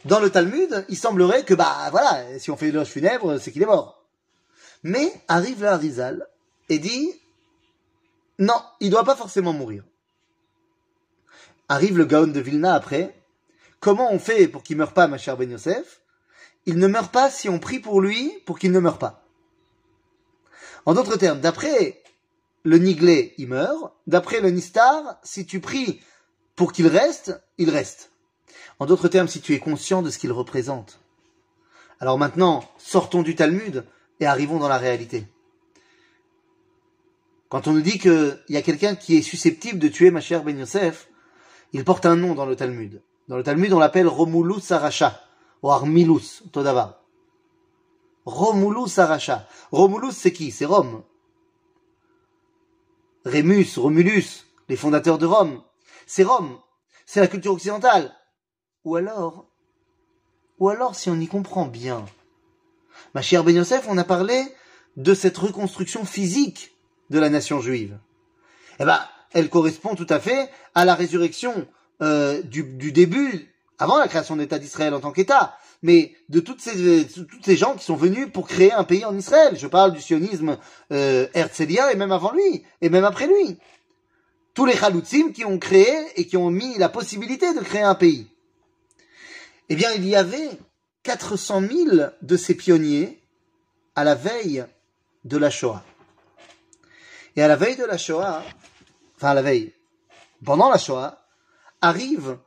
dans 0.04 0.20
le 0.20 0.30
Talmud, 0.30 0.84
il 0.88 0.96
semblerait 0.96 1.44
que, 1.44 1.54
bah 1.54 1.88
voilà, 1.90 2.38
si 2.38 2.50
on 2.50 2.56
fait 2.56 2.66
l'éloge 2.66 2.88
funèbre, 2.88 3.38
c'est 3.38 3.52
qu'il 3.52 3.62
est 3.62 3.66
mort. 3.66 4.04
Mais 4.82 5.10
arrive 5.28 5.62
le 5.62 5.68
Harizal 5.68 6.26
et 6.68 6.78
dit, 6.78 7.10
non, 8.38 8.60
il 8.80 8.90
doit 8.90 9.04
pas 9.04 9.16
forcément 9.16 9.52
mourir. 9.52 9.82
Arrive 11.68 11.96
le 11.96 12.04
Gaon 12.04 12.26
de 12.26 12.40
Vilna 12.40 12.74
après. 12.74 13.18
Comment 13.80 14.12
on 14.12 14.18
fait 14.18 14.48
pour 14.48 14.62
qu'il 14.62 14.76
meure 14.76 14.92
pas, 14.92 15.06
ma 15.06 15.16
chère 15.16 15.38
Ben 15.38 15.50
Yosef? 15.50 16.02
Il 16.66 16.78
ne 16.78 16.86
meurt 16.86 17.12
pas 17.12 17.30
si 17.30 17.48
on 17.48 17.58
prie 17.58 17.80
pour 17.80 18.00
lui 18.00 18.30
pour 18.44 18.58
qu'il 18.58 18.72
ne 18.72 18.80
meure 18.80 18.98
pas. 18.98 19.26
En 20.84 20.92
d'autres 20.92 21.16
termes, 21.16 21.40
d'après 21.40 22.02
le 22.64 22.78
Niglé, 22.78 23.34
il 23.38 23.48
meurt. 23.48 23.92
D'après 24.06 24.40
le 24.40 24.50
Nistar, 24.50 25.18
si 25.22 25.46
tu 25.46 25.60
pries 25.60 26.00
pour 26.56 26.72
qu'il 26.72 26.86
reste, 26.86 27.40
il 27.58 27.70
reste. 27.70 28.10
En 28.78 28.86
d'autres 28.86 29.08
termes, 29.08 29.28
si 29.28 29.40
tu 29.40 29.54
es 29.54 29.58
conscient 29.58 30.02
de 30.02 30.10
ce 30.10 30.18
qu'il 30.18 30.32
représente. 30.32 31.00
Alors 32.00 32.18
maintenant, 32.18 32.64
sortons 32.78 33.22
du 33.22 33.36
Talmud 33.36 33.84
et 34.18 34.26
arrivons 34.26 34.58
dans 34.58 34.68
la 34.68 34.78
réalité. 34.78 35.26
Quand 37.48 37.68
on 37.68 37.72
nous 37.72 37.82
dit 37.82 37.98
qu'il 37.98 38.38
y 38.48 38.56
a 38.56 38.62
quelqu'un 38.62 38.96
qui 38.96 39.16
est 39.16 39.22
susceptible 39.22 39.78
de 39.78 39.88
tuer 39.88 40.10
ma 40.10 40.20
chère 40.20 40.42
Ben 40.42 40.58
Yosef, 40.58 41.08
il 41.72 41.84
porte 41.84 42.06
un 42.06 42.16
nom 42.16 42.34
dans 42.34 42.46
le 42.46 42.56
Talmud. 42.56 43.00
Dans 43.28 43.36
le 43.36 43.42
Talmud, 43.42 43.72
on 43.72 43.78
l'appelle 43.78 44.08
Romulus 44.08 44.70
Aracha, 44.70 45.22
ou 45.62 45.70
Armilus, 45.70 46.42
Todava. 46.52 47.02
Romulus 48.24 48.98
Aracha. 48.98 49.46
Romulus, 49.70 50.12
c'est 50.12 50.32
qui? 50.32 50.50
C'est 50.50 50.64
Rome. 50.64 51.02
Rémus, 53.24 53.78
Romulus, 53.78 54.44
les 54.68 54.76
fondateurs 54.76 55.18
de 55.18 55.26
Rome. 55.26 55.62
C'est 56.06 56.24
Rome. 56.24 56.58
c'est 57.06 57.20
la 57.20 57.26
culture 57.26 57.52
occidentale. 57.52 58.14
Ou 58.84 58.96
alors, 58.96 59.46
ou 60.58 60.68
alors 60.68 60.94
si 60.94 61.08
on 61.08 61.18
y 61.18 61.26
comprend 61.26 61.66
bien, 61.66 62.04
ma 63.14 63.22
chère 63.22 63.44
Ben 63.44 63.56
Yosef, 63.56 63.86
on 63.88 63.96
a 63.96 64.04
parlé 64.04 64.44
de 64.96 65.14
cette 65.14 65.38
reconstruction 65.38 66.04
physique 66.04 66.76
de 67.10 67.18
la 67.18 67.30
nation 67.30 67.60
juive. 67.60 67.98
Eh 68.78 68.84
ben, 68.84 69.00
elle 69.32 69.48
correspond 69.48 69.94
tout 69.94 70.06
à 70.08 70.20
fait 70.20 70.50
à 70.74 70.84
la 70.84 70.94
résurrection 70.94 71.66
euh, 72.02 72.42
du, 72.42 72.62
du, 72.62 72.92
début, 72.92 73.54
avant 73.78 73.98
la 73.98 74.08
création 74.08 74.36
de 74.36 74.42
l'État 74.42 74.58
d'Israël 74.58 74.94
en 74.94 75.00
tant 75.00 75.12
qu'État, 75.12 75.56
mais 75.84 76.14
de 76.30 76.40
toutes 76.40 76.62
ces, 76.62 77.56
gens 77.56 77.74
qui 77.74 77.84
sont 77.84 77.94
venus 77.94 78.28
pour 78.32 78.48
créer 78.48 78.72
un 78.72 78.84
pays 78.84 79.04
en 79.04 79.14
Israël. 79.14 79.54
Je 79.54 79.66
parle 79.66 79.92
du 79.92 80.00
sionisme 80.00 80.56
euh, 80.92 81.26
et 81.34 81.96
même 81.96 82.10
avant 82.10 82.32
lui, 82.32 82.64
et 82.80 82.88
même 82.88 83.04
après 83.04 83.26
lui. 83.26 83.58
Tous 84.54 84.64
les 84.64 84.74
Chaloutzim 84.74 85.32
qui 85.32 85.44
ont 85.44 85.58
créé 85.58 85.94
et 86.16 86.26
qui 86.26 86.38
ont 86.38 86.48
mis 86.48 86.78
la 86.78 86.88
possibilité 86.88 87.52
de 87.52 87.60
créer 87.60 87.82
un 87.82 87.94
pays. 87.94 88.26
Eh 89.68 89.76
bien, 89.76 89.92
il 89.92 90.08
y 90.08 90.16
avait 90.16 90.48
400 91.02 91.60
000 91.60 91.96
de 92.22 92.36
ces 92.38 92.54
pionniers 92.54 93.22
à 93.94 94.04
la 94.04 94.14
veille 94.14 94.64
de 95.24 95.36
la 95.36 95.50
Shoah. 95.50 95.84
Et 97.36 97.42
à 97.42 97.48
la 97.48 97.56
veille 97.56 97.76
de 97.76 97.84
la 97.84 97.98
Shoah, 97.98 98.42
enfin 99.16 99.28
à 99.28 99.34
la 99.34 99.42
veille, 99.42 99.74
pendant 100.46 100.70
la 100.70 100.78
Shoah, 100.78 101.22
arrive 101.82 102.38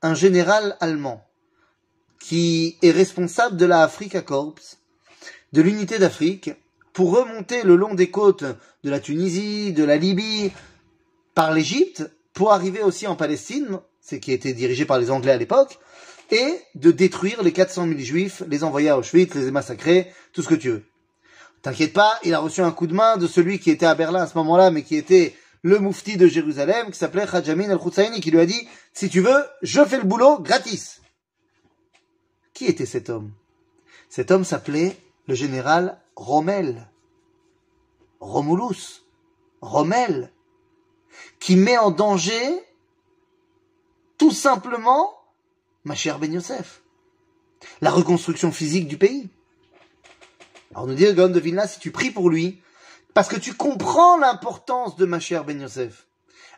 un 0.00 0.14
général 0.14 0.76
allemand 0.78 1.26
qui 2.22 2.78
est 2.82 2.92
responsable 2.92 3.56
de 3.56 3.66
la 3.66 3.82
Africa 3.82 4.22
Corps, 4.22 4.54
de 5.52 5.60
l'unité 5.60 5.98
d'Afrique, 5.98 6.52
pour 6.92 7.10
remonter 7.10 7.64
le 7.64 7.74
long 7.74 7.94
des 7.94 8.10
côtes 8.10 8.44
de 8.84 8.90
la 8.90 9.00
Tunisie, 9.00 9.72
de 9.72 9.82
la 9.82 9.96
Libye, 9.96 10.52
par 11.34 11.52
l'Égypte, 11.52 12.08
pour 12.32 12.52
arriver 12.52 12.80
aussi 12.82 13.08
en 13.08 13.16
Palestine, 13.16 13.80
ce 14.00 14.14
qui 14.14 14.30
était 14.30 14.52
dirigé 14.52 14.84
par 14.84 15.00
les 15.00 15.10
Anglais 15.10 15.32
à 15.32 15.36
l'époque, 15.36 15.80
et 16.30 16.60
de 16.76 16.92
détruire 16.92 17.42
les 17.42 17.52
400 17.52 17.88
000 17.88 17.98
juifs, 17.98 18.42
les 18.46 18.62
envoyer 18.62 18.90
à 18.90 18.98
Auschwitz, 18.98 19.34
les 19.34 19.50
massacrer, 19.50 20.12
tout 20.32 20.42
ce 20.42 20.48
que 20.48 20.54
tu 20.54 20.70
veux. 20.70 20.84
T'inquiète 21.60 21.92
pas, 21.92 22.20
il 22.22 22.34
a 22.34 22.38
reçu 22.38 22.60
un 22.60 22.70
coup 22.70 22.86
de 22.86 22.94
main 22.94 23.16
de 23.16 23.26
celui 23.26 23.58
qui 23.58 23.70
était 23.70 23.86
à 23.86 23.96
Berlin 23.96 24.22
à 24.22 24.26
ce 24.28 24.38
moment-là, 24.38 24.70
mais 24.70 24.82
qui 24.82 24.96
était 24.96 25.34
le 25.62 25.80
moufti 25.80 26.16
de 26.16 26.28
Jérusalem, 26.28 26.92
qui 26.92 26.98
s'appelait 26.98 27.26
Khajamin 27.26 27.70
al-Khutsaini, 27.70 28.20
qui 28.20 28.30
lui 28.30 28.40
a 28.40 28.46
dit, 28.46 28.68
si 28.92 29.08
tu 29.08 29.20
veux, 29.20 29.44
je 29.62 29.84
fais 29.84 29.98
le 29.98 30.04
boulot 30.04 30.38
gratis. 30.38 31.01
Qui 32.62 32.68
était 32.68 32.86
cet 32.86 33.10
homme? 33.10 33.32
Cet 34.08 34.30
homme 34.30 34.44
s'appelait 34.44 34.96
le 35.26 35.34
général 35.34 36.00
Rommel. 36.14 36.88
Romulus. 38.20 39.02
Rommel. 39.60 40.30
Qui 41.40 41.56
met 41.56 41.76
en 41.76 41.90
danger 41.90 42.62
tout 44.16 44.30
simplement 44.30 45.12
ma 45.82 45.96
chère 45.96 46.20
Ben 46.20 46.32
Yosef. 46.32 46.82
La 47.80 47.90
reconstruction 47.90 48.52
physique 48.52 48.86
du 48.86 48.96
pays. 48.96 49.28
Alors 50.72 50.86
nous 50.86 50.94
dit 50.94 51.06
le 51.06 51.14
de 51.14 51.66
si 51.66 51.80
tu 51.80 51.90
pries 51.90 52.12
pour 52.12 52.30
lui, 52.30 52.62
parce 53.12 53.26
que 53.26 53.40
tu 53.40 53.54
comprends 53.54 54.18
l'importance 54.18 54.94
de 54.94 55.04
ma 55.04 55.18
chère 55.18 55.42
Ben 55.44 55.60
Yosef, 55.60 56.06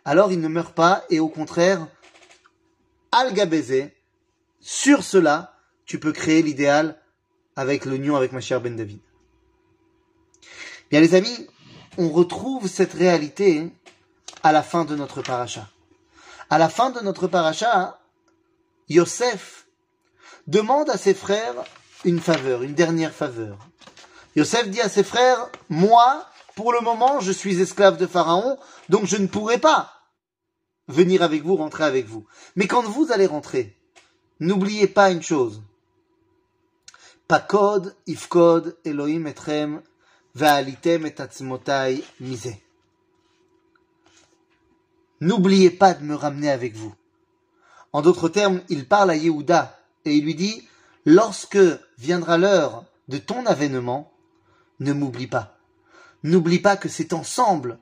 alors 0.04 0.32
il 0.32 0.40
ne 0.42 0.48
meurt 0.48 0.74
pas 0.74 1.06
et 1.08 1.18
au 1.18 1.28
contraire, 1.28 1.88
al 3.10 3.32
sur 4.60 5.02
cela, 5.02 5.53
tu 5.86 5.98
peux 5.98 6.12
créer 6.12 6.42
l'idéal 6.42 7.00
avec 7.56 7.84
l'union 7.84 8.16
avec 8.16 8.32
ma 8.32 8.40
chère 8.40 8.60
Ben 8.60 8.76
David. 8.76 9.00
Bien 10.90 11.00
les 11.00 11.14
amis, 11.14 11.48
on 11.98 12.08
retrouve 12.10 12.68
cette 12.68 12.92
réalité 12.92 13.70
à 14.42 14.52
la 14.52 14.62
fin 14.62 14.84
de 14.84 14.96
notre 14.96 15.22
paracha. 15.22 15.68
À 16.50 16.58
la 16.58 16.68
fin 16.68 16.90
de 16.90 17.00
notre 17.00 17.26
paracha, 17.26 18.00
Yosef 18.88 19.66
demande 20.46 20.90
à 20.90 20.98
ses 20.98 21.14
frères 21.14 21.64
une 22.04 22.20
faveur, 22.20 22.62
une 22.62 22.74
dernière 22.74 23.14
faveur. 23.14 23.58
Yosef 24.36 24.68
dit 24.68 24.80
à 24.80 24.88
ses 24.88 25.04
frères, 25.04 25.48
moi, 25.68 26.26
pour 26.54 26.72
le 26.72 26.80
moment, 26.80 27.20
je 27.20 27.32
suis 27.32 27.60
esclave 27.60 27.96
de 27.96 28.06
Pharaon, 28.06 28.58
donc 28.88 29.06
je 29.06 29.16
ne 29.16 29.26
pourrai 29.26 29.58
pas 29.58 29.90
venir 30.88 31.22
avec 31.22 31.42
vous, 31.42 31.56
rentrer 31.56 31.84
avec 31.84 32.06
vous. 32.06 32.26
Mais 32.56 32.66
quand 32.66 32.82
vous 32.82 33.10
allez 33.10 33.26
rentrer, 33.26 33.76
n'oubliez 34.40 34.86
pas 34.86 35.10
une 35.10 35.22
chose. 35.22 35.62
N'oubliez 45.20 45.70
pas 45.70 45.94
de 45.94 46.04
me 46.04 46.14
ramener 46.14 46.50
avec 46.50 46.74
vous. 46.74 46.94
En 47.92 48.02
d'autres 48.02 48.28
termes, 48.28 48.60
il 48.68 48.86
parle 48.86 49.10
à 49.10 49.16
Yehuda 49.16 49.80
et 50.04 50.14
il 50.14 50.24
lui 50.24 50.34
dit, 50.34 50.68
lorsque 51.06 51.58
viendra 51.96 52.36
l'heure 52.36 52.84
de 53.08 53.18
ton 53.18 53.46
avènement, 53.46 54.12
ne 54.80 54.92
m'oublie 54.92 55.28
pas. 55.28 55.56
N'oublie 56.24 56.58
pas 56.58 56.76
que 56.76 56.88
c'est 56.88 57.12
ensemble 57.12 57.78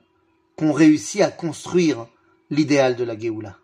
qu'on 0.55 0.71
réussit 0.71 1.21
à 1.21 1.31
construire 1.31 2.07
l'idéal 2.49 2.95
de 2.95 3.03
la 3.03 3.17
Géoula. 3.17 3.57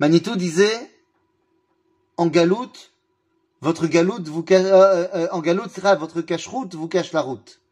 Manitou 0.00 0.34
disait, 0.36 0.90
en 2.16 2.26
galoute, 2.26 2.93
votre 3.64 3.86
galoute 3.86 4.28
vous 4.28 4.44
euh, 4.50 4.54
euh, 4.60 5.08
euh, 5.14 5.28
en 5.32 5.40
galoute 5.40 5.78
votre 5.98 6.20
cache-route 6.20 6.74
vous 6.74 6.86
cache 6.86 7.12
la 7.12 7.22
route. 7.22 7.62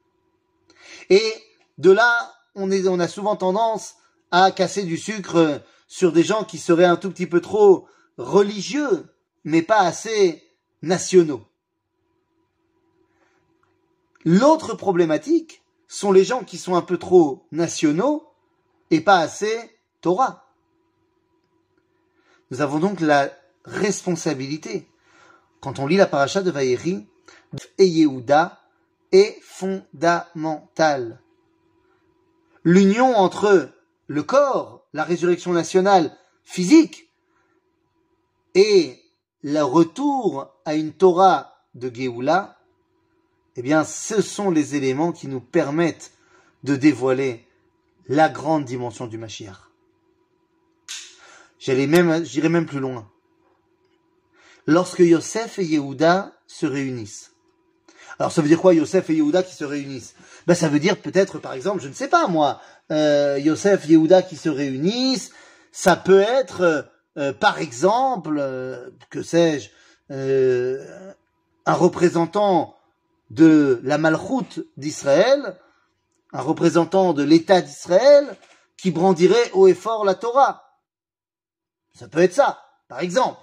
Et 1.11 1.35
de 1.77 1.91
là, 1.91 2.35
on, 2.55 2.73
on 2.73 2.99
a 2.99 3.09
souvent 3.09 3.37
tendance 3.37 3.97
à 4.31 4.51
casser 4.53 4.85
du 4.85 4.97
sucre 4.97 5.61
sur 5.87 6.13
des 6.13 6.23
gens 6.23 6.45
qui 6.45 6.57
seraient 6.57 6.87
un 6.87 6.97
tout 6.97 7.11
petit 7.11 7.27
peu 7.27 7.43
trop 7.43 7.87
religieux, 8.17 9.05
mais 9.45 9.61
pas 9.61 9.81
assez 9.81 10.43
nationaux. 10.81 11.43
L'autre 14.25 14.75
problématique 14.75 15.63
sont 15.89 16.11
les 16.11 16.25
gens 16.25 16.43
qui 16.43 16.57
sont 16.57 16.75
un 16.75 16.81
peu 16.81 16.97
trop 16.97 17.47
nationaux 17.53 18.33
et 18.91 19.03
pas 19.03 19.19
assez 19.19 19.79
Torah. 20.01 20.55
Nous 22.51 22.63
avons 22.63 22.79
donc 22.79 23.01
la 23.01 23.31
responsabilité, 23.67 24.89
quand 25.62 25.79
on 25.79 25.87
lit 25.87 25.96
la 25.96 26.07
paracha 26.07 26.42
de 26.42 26.51
Vaïri, 26.51 27.07
et 27.79 27.87
Yehuda 27.87 28.61
est 29.12 29.40
fondamentale. 29.42 31.20
L'union 32.64 33.16
entre 33.16 33.70
le 34.09 34.22
corps, 34.22 34.87
la 34.92 35.05
résurrection 35.05 35.53
nationale 35.53 36.16
physique, 36.44 37.09
et 38.55 39.01
le 39.42 39.62
retour 39.62 40.48
à 40.64 40.75
une 40.75 40.92
Torah 40.92 41.55
de 41.75 41.94
Géoula 41.94 42.59
eh 43.57 43.62
bien, 43.62 43.85
ce 43.85 44.22
sont 44.22 44.51
les 44.51 44.77
éléments 44.77 45.12
qui 45.12 45.29
nous 45.29 45.40
permettent 45.40 46.12
de 46.64 46.75
dévoiler 46.75 47.46
la 48.09 48.29
grande 48.31 48.64
dimension 48.64 49.07
du 49.07 49.18
Mashiach. 49.18 49.68
J'irai 51.59 51.87
même 51.87 52.66
plus 52.66 52.81
loin. 52.81 53.12
Lorsque 54.66 55.01
Yosef 55.01 55.59
et 55.59 55.64
Yehuda 55.64 56.33
se 56.46 56.66
réunissent. 56.66 57.33
Alors, 58.18 58.31
ça 58.31 58.42
veut 58.42 58.48
dire 58.48 58.61
quoi, 58.61 58.75
Yosef 58.75 59.11
et 59.11 59.14
Yehuda 59.14 59.42
qui 59.42 59.55
se 59.55 59.64
réunissent? 59.64 60.14
Ben, 60.46 60.55
ça 60.55 60.68
veut 60.68 60.79
dire 60.79 61.01
peut-être, 61.01 61.38
par 61.38 61.55
exemple, 61.55 61.83
je 61.83 61.88
ne 61.88 61.94
sais 61.94 62.09
pas 62.09 62.29
moi, 62.29 62.61
euh, 62.90 63.38
Yosef, 63.38 63.88
Yehuda 63.88 64.22
qui 64.22 64.37
se 64.37 64.48
réunissent. 64.48 65.33
Ça 65.72 65.96
peut 65.96 66.20
être, 66.20 66.88
euh, 67.16 67.33
par 67.33 67.59
exemple, 67.59 68.37
euh, 68.38 68.90
que 69.11 69.22
sais-je, 69.22 69.70
euh, 70.11 71.12
un 71.66 71.75
représentant 71.75 72.77
de 73.31 73.81
la 73.83 73.98
malchoute 73.98 74.61
d'Israël, 74.77 75.59
un 76.33 76.42
représentant 76.42 77.14
de 77.14 77.22
l'État 77.22 77.61
d'Israël, 77.61 78.37
qui 78.77 78.90
brandirait 78.90 79.51
haut 79.53 79.66
et 79.66 79.75
fort 79.75 80.05
la 80.05 80.14
Torah. 80.14 80.79
Ça 81.98 82.09
peut 82.09 82.20
être 82.20 82.35
ça, 82.35 82.62
par 82.88 83.01
exemple. 83.01 83.38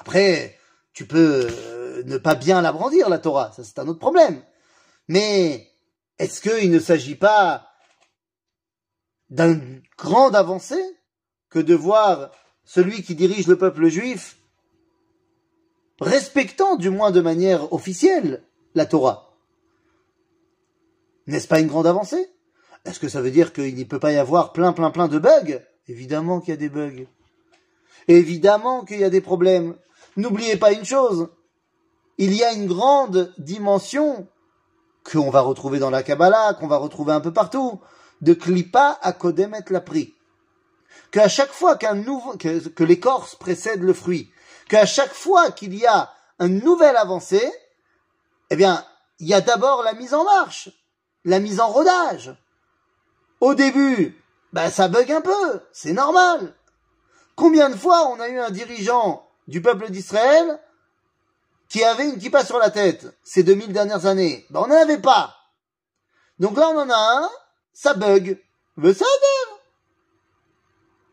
Après, 0.00 0.58
tu 0.94 1.06
peux 1.06 1.46
euh, 1.50 2.02
ne 2.04 2.16
pas 2.16 2.34
bien 2.34 2.62
la 2.62 2.72
brandir, 2.72 3.10
la 3.10 3.18
Torah, 3.18 3.52
ça 3.52 3.62
c'est 3.62 3.78
un 3.78 3.86
autre 3.86 3.98
problème. 3.98 4.42
Mais 5.08 5.68
est-ce 6.18 6.40
qu'il 6.40 6.70
ne 6.70 6.78
s'agit 6.78 7.16
pas 7.16 7.68
d'une 9.28 9.82
grande 9.98 10.34
avancée 10.34 10.82
que 11.50 11.58
de 11.58 11.74
voir 11.74 12.30
celui 12.64 13.02
qui 13.02 13.14
dirige 13.14 13.46
le 13.46 13.58
peuple 13.58 13.88
juif 13.88 14.38
respectant 16.00 16.76
du 16.76 16.88
moins 16.88 17.10
de 17.10 17.20
manière 17.20 17.70
officielle 17.74 18.42
la 18.74 18.86
Torah? 18.86 19.36
N'est-ce 21.26 21.46
pas 21.46 21.60
une 21.60 21.68
grande 21.68 21.86
avancée? 21.86 22.26
Est-ce 22.86 23.00
que 23.00 23.08
ça 23.08 23.20
veut 23.20 23.30
dire 23.30 23.52
qu'il 23.52 23.76
ne 23.76 23.84
peut 23.84 24.00
pas 24.00 24.12
y 24.12 24.16
avoir 24.16 24.54
plein 24.54 24.72
plein 24.72 24.90
plein 24.90 25.08
de 25.08 25.18
bugs? 25.18 25.60
Évidemment 25.88 26.40
qu'il 26.40 26.50
y 26.50 26.54
a 26.54 26.56
des 26.56 26.70
bugs. 26.70 27.04
Évidemment 28.08 28.84
qu'il 28.84 28.98
y 28.98 29.04
a 29.04 29.10
des 29.10 29.20
problèmes. 29.20 29.76
N'oubliez 30.16 30.56
pas 30.56 30.72
une 30.72 30.84
chose, 30.84 31.28
il 32.18 32.34
y 32.34 32.44
a 32.44 32.52
une 32.52 32.66
grande 32.66 33.32
dimension 33.38 34.28
qu'on 35.10 35.30
va 35.30 35.40
retrouver 35.40 35.78
dans 35.78 35.88
la 35.88 36.02
Kabbalah, 36.02 36.54
qu'on 36.54 36.66
va 36.66 36.76
retrouver 36.76 37.12
un 37.12 37.20
peu 37.20 37.32
partout, 37.32 37.80
de 38.20 38.34
Klipa 38.34 38.98
à 39.00 39.12
Kodemet 39.12 39.64
la 39.70 39.80
pris. 39.80 40.14
Qu'à 41.10 41.28
chaque 41.28 41.52
fois 41.52 41.76
qu'un 41.76 41.94
nouveau, 41.94 42.36
que, 42.36 42.84
l'écorce 42.84 43.36
précède 43.36 43.80
le 43.80 43.94
fruit, 43.94 44.30
qu'à 44.68 44.84
chaque 44.84 45.14
fois 45.14 45.50
qu'il 45.50 45.74
y 45.74 45.86
a 45.86 46.10
un 46.38 46.48
nouvel 46.48 46.96
avancé, 46.96 47.50
eh 48.50 48.56
bien, 48.56 48.84
il 49.18 49.28
y 49.28 49.34
a 49.34 49.40
d'abord 49.40 49.82
la 49.82 49.94
mise 49.94 50.12
en 50.12 50.24
marche, 50.24 50.68
la 51.24 51.38
mise 51.38 51.58
en 51.58 51.68
rodage. 51.68 52.36
Au 53.40 53.54
début, 53.54 54.22
ben, 54.52 54.68
ça 54.68 54.88
bug 54.88 55.10
un 55.10 55.22
peu, 55.22 55.62
c'est 55.72 55.94
normal. 55.94 56.54
Combien 57.34 57.70
de 57.70 57.76
fois 57.76 58.08
on 58.08 58.20
a 58.20 58.28
eu 58.28 58.38
un 58.38 58.50
dirigeant 58.50 59.29
du 59.50 59.60
peuple 59.60 59.90
d'Israël 59.90 60.60
qui 61.68 61.84
avait 61.84 62.08
une 62.08 62.18
kippa 62.18 62.44
sur 62.44 62.58
la 62.58 62.70
tête 62.70 63.06
ces 63.24 63.42
2000 63.42 63.72
dernières 63.72 64.06
années 64.06 64.46
Ben, 64.50 64.60
on 64.60 64.68
n'en 64.68 64.80
avait 64.80 65.00
pas. 65.00 65.34
Donc 66.38 66.56
là, 66.56 66.68
on 66.70 66.78
en 66.78 66.88
a 66.88 67.22
un, 67.24 67.28
ça 67.72 67.94
bug. 67.94 68.40
Mais 68.76 68.94
ça 68.94 69.04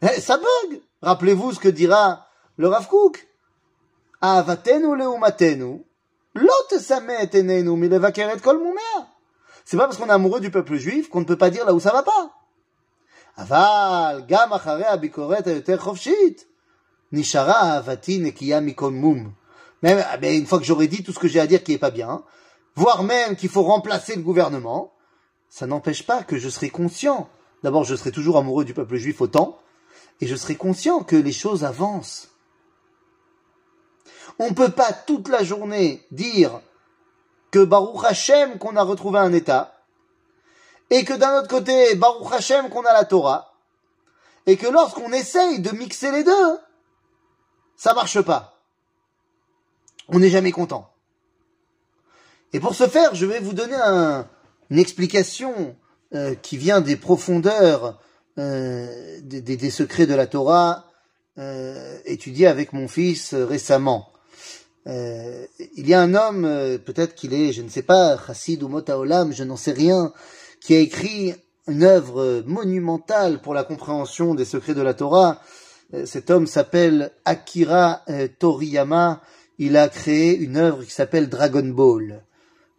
eh, 0.04 0.21
ça 0.21 0.38
bug. 0.38 0.82
Rappelez-vous 1.02 1.54
ce 1.54 1.60
que 1.60 1.67
dira 1.67 2.28
le 2.58 2.67
Rav 2.67 2.88
Kook. 2.88 3.28
Avatenu 4.21 4.95
leumatenu, 4.95 5.84
lot 6.36 6.80
samet 6.80 7.30
enenu 7.36 7.76
milevakeret 7.76 8.39
kol. 8.39 8.60
C'est 9.65 9.78
pas 9.78 9.86
parce 9.86 9.97
qu'on 9.97 10.08
est 10.08 10.12
amoureux 10.12 10.39
du 10.39 10.50
peuple 10.50 10.76
juif 10.76 11.10
qu'on 11.10 11.19
ne 11.19 11.26
peut 11.26 11.38
pas 11.38 11.50
dire 11.50 11.65
là 11.65 11.73
où 11.73 11.80
ça 11.80 11.91
va 11.91 12.04
pas. 12.04 12.32
Aval, 13.36 14.26
gam 14.28 14.52
abikoret. 14.54 15.63
Nishara 17.11 17.77
avati 17.77 18.19
nekiya 18.19 18.61
mikol 18.61 18.91
mum. 18.91 19.33
Même, 19.81 20.03
ah 20.09 20.17
une 20.27 20.45
fois 20.45 20.59
que 20.59 20.65
j'aurais 20.65 20.87
dit 20.87 21.03
tout 21.03 21.13
ce 21.13 21.19
que 21.19 21.27
j'ai 21.27 21.39
à 21.39 21.47
dire 21.47 21.63
qui 21.63 21.73
est 21.73 21.77
pas 21.77 21.91
bien, 21.91 22.23
voire 22.75 23.03
même 23.03 23.35
qu'il 23.35 23.49
faut 23.49 23.63
remplacer 23.63 24.15
le 24.15 24.21
gouvernement, 24.21 24.93
ça 25.49 25.67
n'empêche 25.67 26.05
pas 26.05 26.23
que 26.23 26.37
je 26.37 26.49
serai 26.49 26.69
conscient. 26.69 27.29
D'abord, 27.63 27.83
je 27.83 27.95
serai 27.95 28.11
toujours 28.11 28.37
amoureux 28.37 28.65
du 28.65 28.73
peuple 28.73 28.97
juif 28.97 29.21
autant, 29.21 29.59
et 30.19 30.27
je 30.27 30.35
serai 30.35 30.55
conscient 30.55 31.01
que 31.01 31.15
les 31.15 31.31
choses 31.31 31.63
avancent. 31.63 32.29
On 34.39 34.49
ne 34.49 34.53
peut 34.53 34.71
pas 34.71 34.93
toute 34.93 35.29
la 35.29 35.43
journée 35.43 36.05
dire 36.11 36.61
que 37.51 37.63
Baruch 37.63 38.03
Hashem 38.03 38.57
qu'on 38.59 38.75
a 38.75 38.83
retrouvé 38.83 39.19
un 39.19 39.33
état, 39.33 39.79
et 40.89 41.03
que 41.03 41.13
d'un 41.13 41.39
autre 41.39 41.47
côté, 41.47 41.95
Baruch 41.95 42.31
Hashem 42.33 42.69
qu'on 42.69 42.83
a 42.83 42.93
la 42.93 43.05
Torah, 43.05 43.53
et 44.45 44.57
que 44.57 44.67
lorsqu'on 44.67 45.11
essaye 45.11 45.59
de 45.59 45.71
mixer 45.71 46.11
les 46.11 46.23
deux, 46.23 46.59
ça 47.77 47.93
marche 47.93 48.21
pas. 48.21 48.59
On 50.09 50.19
n'est 50.19 50.29
jamais 50.29 50.51
content. 50.51 50.91
Et 52.53 52.59
pour 52.59 52.75
ce 52.75 52.87
faire, 52.87 53.13
je 53.13 53.25
vais 53.25 53.39
vous 53.39 53.53
donner 53.53 53.75
une 54.69 54.79
explication 54.79 55.75
euh, 56.13 56.35
qui 56.35 56.57
vient 56.57 56.81
des 56.81 56.95
profondeurs 56.95 57.99
euh, 58.39 59.19
des, 59.21 59.69
secrets 59.69 60.05
de 60.05 60.13
la 60.13 60.27
Torah 60.27 60.85
euh, 61.37 61.97
étudiés 62.05 62.47
avec 62.47 62.71
mon 62.71 62.87
fils 62.87 63.33
récemment. 63.33 64.11
il 64.85 65.87
y 65.87 65.93
a 65.93 66.01
un 66.01 66.13
homme, 66.13 66.43
peut-être 66.85 67.13
qu'il 67.13 67.33
est, 67.33 67.51
je 67.51 67.61
ne 67.61 67.69
sais 67.69 67.81
pas, 67.81 68.17
Chassid 68.17 68.63
ou 68.63 68.69
Motaolam, 68.69 69.33
je 69.33 69.43
n'en 69.43 69.57
sais 69.57 69.73
rien, 69.73 70.13
qui 70.61 70.75
a 70.75 70.79
écrit 70.79 71.35
une 71.67 71.83
œuvre 71.83 72.41
monumentale 72.45 73.41
pour 73.41 73.53
la 73.53 73.65
compréhension 73.65 74.33
des 74.33 74.45
secrets 74.45 74.75
de 74.75 74.81
la 74.81 74.93
Torah. 74.93 75.41
Cet 76.06 76.30
homme 76.30 76.47
s'appelle 76.47 77.12
Akira 77.23 78.04
Toriyama. 78.39 79.21
Il 79.58 79.78
a 79.78 79.89
créé 79.89 80.36
une 80.36 80.58
œuvre 80.58 80.84
qui 80.84 80.91
s'appelle 80.91 81.30
Dragon 81.30 81.65
Ball, 81.65 82.23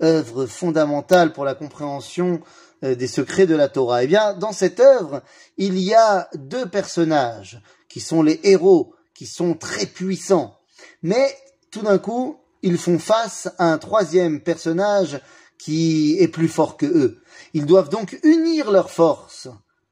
œuvre 0.02 0.46
fondamentale 0.46 1.32
pour 1.32 1.44
la 1.44 1.54
compréhension 1.54 2.40
euh, 2.84 2.94
des 2.94 3.08
secrets 3.08 3.46
de 3.46 3.56
la 3.56 3.68
Torah. 3.68 4.04
Eh 4.04 4.06
bien, 4.06 4.34
dans 4.34 4.52
cette 4.52 4.78
œuvre, 4.78 5.22
il 5.56 5.78
y 5.80 5.94
a 5.94 6.28
deux 6.34 6.66
personnages 6.66 7.60
qui 7.88 7.98
sont 7.98 8.22
les 8.22 8.38
héros, 8.44 8.94
qui 9.14 9.26
sont 9.26 9.54
très 9.54 9.86
puissants. 9.86 10.56
Mais 11.02 11.36
tout 11.72 11.82
d'un 11.82 11.98
coup, 11.98 12.38
ils 12.62 12.78
font 12.78 13.00
face 13.00 13.48
à 13.58 13.72
un 13.72 13.78
troisième 13.78 14.40
personnage 14.40 15.20
qui 15.58 16.16
est 16.20 16.28
plus 16.28 16.46
fort 16.46 16.76
que 16.76 16.86
eux. 16.86 17.20
Ils 17.52 17.66
doivent 17.66 17.88
donc 17.88 18.20
unir 18.22 18.70
leurs 18.70 18.92
forces 18.92 19.48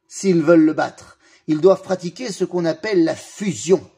s'ils 0.06 0.42
veulent 0.42 0.64
le 0.64 0.72
battre. 0.72 1.15
Ils 1.46 1.60
doivent 1.60 1.82
pratiquer 1.82 2.32
ce 2.32 2.44
qu'on 2.44 2.64
appelle 2.64 3.04
la 3.04 3.14
fusion. 3.14 3.88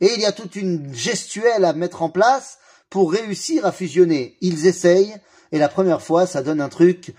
Et 0.00 0.12
il 0.14 0.20
y 0.20 0.26
a 0.26 0.32
toute 0.32 0.56
une 0.56 0.92
gestuelle 0.94 1.64
à 1.64 1.72
mettre 1.72 2.02
en 2.02 2.10
place 2.10 2.58
pour 2.90 3.12
réussir 3.12 3.64
à 3.66 3.72
fusionner. 3.72 4.36
Ils 4.40 4.66
essayent, 4.66 5.16
et 5.52 5.58
la 5.58 5.68
première 5.68 6.02
fois, 6.02 6.26
ça 6.26 6.42
donne 6.42 6.60
un 6.60 6.68
truc 6.68 7.14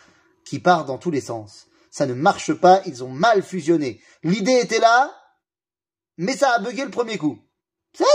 qui 0.46 0.60
part 0.60 0.86
dans 0.86 0.98
tous 0.98 1.12
les 1.12 1.22
sens. 1.22 1.68
Ça 1.90 2.06
ne 2.06 2.14
marche 2.14 2.54
pas, 2.54 2.82
ils 2.86 3.04
ont 3.04 3.10
mal 3.10 3.42
fusionné. 3.42 4.02
L'idée 4.24 4.60
était 4.62 4.80
là, 4.80 5.14
mais 6.18 6.38
ça 6.38 6.52
a 6.52 6.60
bugué 6.60 6.86
le 6.86 6.92
premier 6.92 7.18
coup. 7.18 7.40
Ça 7.98 8.06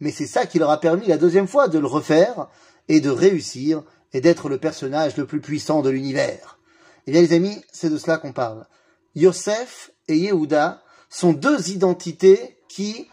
Mais 0.00 0.10
c'est 0.10 0.26
ça 0.26 0.46
qui 0.46 0.58
leur 0.58 0.70
a 0.70 0.80
permis 0.80 1.06
la 1.06 1.18
deuxième 1.18 1.48
fois 1.48 1.68
de 1.68 1.78
le 1.78 1.86
refaire 1.86 2.48
et 2.88 3.00
de 3.00 3.10
réussir 3.10 3.84
et 4.12 4.20
d'être 4.20 4.48
le 4.48 4.58
personnage 4.58 5.16
le 5.16 5.26
plus 5.26 5.40
puissant 5.40 5.82
de 5.82 5.90
l'univers. 5.90 6.58
Eh 7.06 7.12
bien 7.12 7.20
les 7.20 7.32
amis, 7.32 7.62
c'est 7.72 7.90
de 7.90 7.98
cela 7.98 8.18
qu'on 8.18 8.32
parle. 8.32 8.66
Yosef 9.14 9.90
et 10.10 10.18
Yehuda 10.18 10.82
sont 11.08 11.32
deux 11.32 11.70
identités 11.70 12.58
qui 12.68 13.08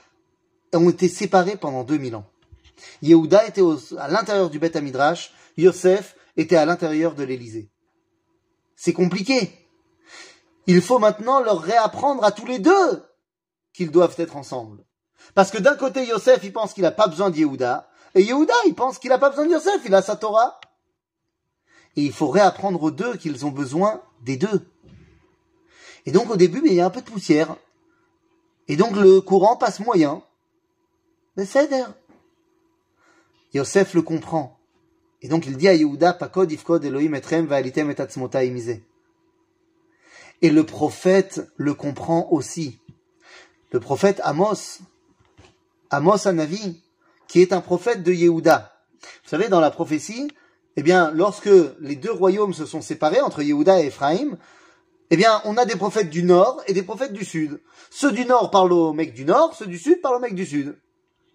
ont 0.73 0.89
été 0.89 1.07
séparées 1.07 1.57
pendant 1.57 1.83
2000 1.83 2.15
ans. 2.15 2.25
Yehuda 3.01 3.47
était 3.47 3.63
à 3.97 4.07
l'intérieur 4.07 4.49
du 4.49 4.59
Beth 4.59 4.75
Amidrash, 4.75 5.33
Yosef 5.57 6.15
était 6.35 6.55
à 6.55 6.65
l'intérieur 6.65 7.15
de 7.15 7.23
l'Élysée. 7.23 7.69
C'est 8.75 8.93
compliqué. 8.93 9.51
Il 10.67 10.81
faut 10.81 10.99
maintenant 10.99 11.39
leur 11.39 11.61
réapprendre 11.61 12.23
à 12.23 12.31
tous 12.31 12.45
les 12.45 12.59
deux 12.59 13.03
qu'ils 13.73 13.91
doivent 13.91 14.15
être 14.17 14.35
ensemble. 14.35 14.83
Parce 15.33 15.51
que 15.51 15.57
d'un 15.57 15.75
côté, 15.75 16.05
Yosef, 16.05 16.41
il 16.43 16.53
pense 16.53 16.73
qu'il 16.73 16.83
n'a 16.83 16.91
pas 16.91 17.07
besoin 17.07 17.29
de 17.29 17.37
Yehuda, 17.37 17.89
et 18.15 18.21
Yehuda, 18.21 18.53
il 18.65 18.75
pense 18.75 18.99
qu'il 18.99 19.09
n'a 19.09 19.17
pas 19.17 19.29
besoin 19.29 19.45
de 19.45 19.51
Yosef, 19.51 19.81
il 19.85 19.93
a 19.93 20.01
sa 20.01 20.15
Torah. 20.15 20.59
Et 21.95 22.01
il 22.01 22.13
faut 22.13 22.29
réapprendre 22.29 22.81
aux 22.81 22.91
deux 22.91 23.17
qu'ils 23.17 23.45
ont 23.45 23.51
besoin 23.51 24.01
des 24.21 24.37
deux. 24.37 24.69
Et 26.07 26.11
donc 26.11 26.31
au 26.31 26.37
début, 26.37 26.63
il 26.65 26.73
y 26.73 26.79
a 26.79 26.85
un 26.85 26.89
peu 26.89 27.01
de 27.01 27.05
poussière. 27.05 27.57
Et 28.69 28.77
donc 28.77 28.95
le 28.95 29.19
courant 29.19 29.57
passe 29.57 29.81
moyen. 29.81 30.23
Mais 31.35 31.45
c'est 31.45 31.69
Yosef 33.53 33.93
le 33.93 34.01
comprend. 34.01 34.57
Et 35.21 35.27
donc 35.27 35.45
il 35.45 35.57
dit 35.57 35.67
à 35.67 35.73
Yehuda, 35.73 36.13
Pakod 36.13 36.49
ifkod 36.49 36.85
Elohim 36.85 37.13
etrem 37.13 37.45
va'alitem 37.45 37.91
et 37.91 37.99
atzmota 37.99 38.41
Et 38.43 40.49
le 40.49 40.63
prophète 40.63 41.41
le 41.57 41.73
comprend 41.73 42.29
aussi. 42.31 42.79
Le 43.71 43.81
prophète 43.81 44.21
Amos, 44.23 44.79
Amos 45.89 46.25
Anavi, 46.25 46.81
qui 47.27 47.41
est 47.41 47.51
un 47.51 47.59
prophète 47.59 48.03
de 48.03 48.13
Yehuda. 48.13 48.81
Vous 49.01 49.29
savez, 49.29 49.49
dans 49.49 49.59
la 49.59 49.71
prophétie, 49.71 50.31
eh 50.77 50.83
bien, 50.83 51.11
lorsque 51.11 51.49
les 51.81 51.97
deux 51.97 52.13
royaumes 52.13 52.53
se 52.53 52.65
sont 52.65 52.81
séparés 52.81 53.19
entre 53.19 53.41
Yehuda 53.41 53.81
et 53.81 53.87
Ephraïm, 53.87 54.37
eh 55.09 55.17
bien, 55.17 55.41
on 55.45 55.57
a 55.57 55.65
des 55.65 55.75
prophètes 55.75 56.09
du 56.09 56.23
nord 56.23 56.61
et 56.67 56.73
des 56.73 56.83
prophètes 56.83 57.13
du 57.13 57.23
sud. 57.23 57.61
Ceux 57.89 58.11
du 58.11 58.25
nord 58.25 58.51
parlent 58.51 58.73
aux 58.73 58.93
mecs 58.93 59.13
du 59.13 59.25
nord, 59.25 59.55
ceux 59.55 59.67
du 59.67 59.77
sud 59.77 60.01
parlent 60.01 60.17
aux 60.17 60.19
mecs 60.19 60.35
du 60.35 60.45
sud. 60.45 60.77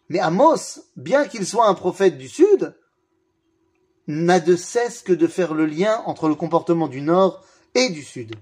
Mais 0.09 0.19
Amos, 0.19 0.81
bien 0.97 1.27
qu'il 1.27 1.47
soit 1.47 1.67
un 1.67 1.75
prophète 1.75 2.19
du 2.19 2.29
sud, 2.29 2.75
n'a 4.07 4.41
de 4.41 4.57
cesse 4.57 5.03
que 5.03 5.13
de 5.13 5.27
faire 5.27 5.55
le 5.55 5.67
lien 5.67 6.03
entre 6.07 6.29
le 6.29 6.35
comportement 6.35 6.89
du 6.89 7.01
Nord 7.01 7.45
et 7.75 7.89
du 7.91 8.03
Sud. 8.03 8.35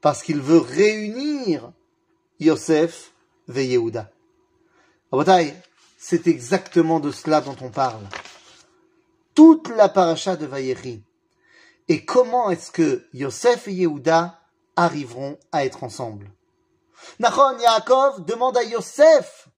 Parce 0.00 0.22
qu'il 0.22 0.40
veut 0.40 0.58
réunir 0.58 1.72
Yosef 2.38 3.12
et 3.54 3.66
Yehuda. 3.66 4.10
C'est 5.98 6.26
exactement 6.26 7.00
de 7.00 7.10
cela 7.10 7.42
dont 7.42 7.56
on 7.60 7.68
parle. 7.68 8.06
Toute 9.34 9.68
la 9.68 9.88
paracha 9.88 10.36
de 10.36 10.46
Vayechi. 10.46 11.02
Et 11.90 12.04
comment 12.04 12.50
est-ce 12.50 12.70
que 12.70 13.04
Yosef 13.12 13.66
et 13.66 13.72
Yehuda 13.72 14.38
arriveront 14.76 15.36
à 15.50 15.64
être 15.64 15.82
ensemble? 15.82 16.30
Nachon 17.18 17.58
Yaakov 17.58 18.24
demande 18.24 18.56
à 18.56 18.62
Yosef 18.62 19.48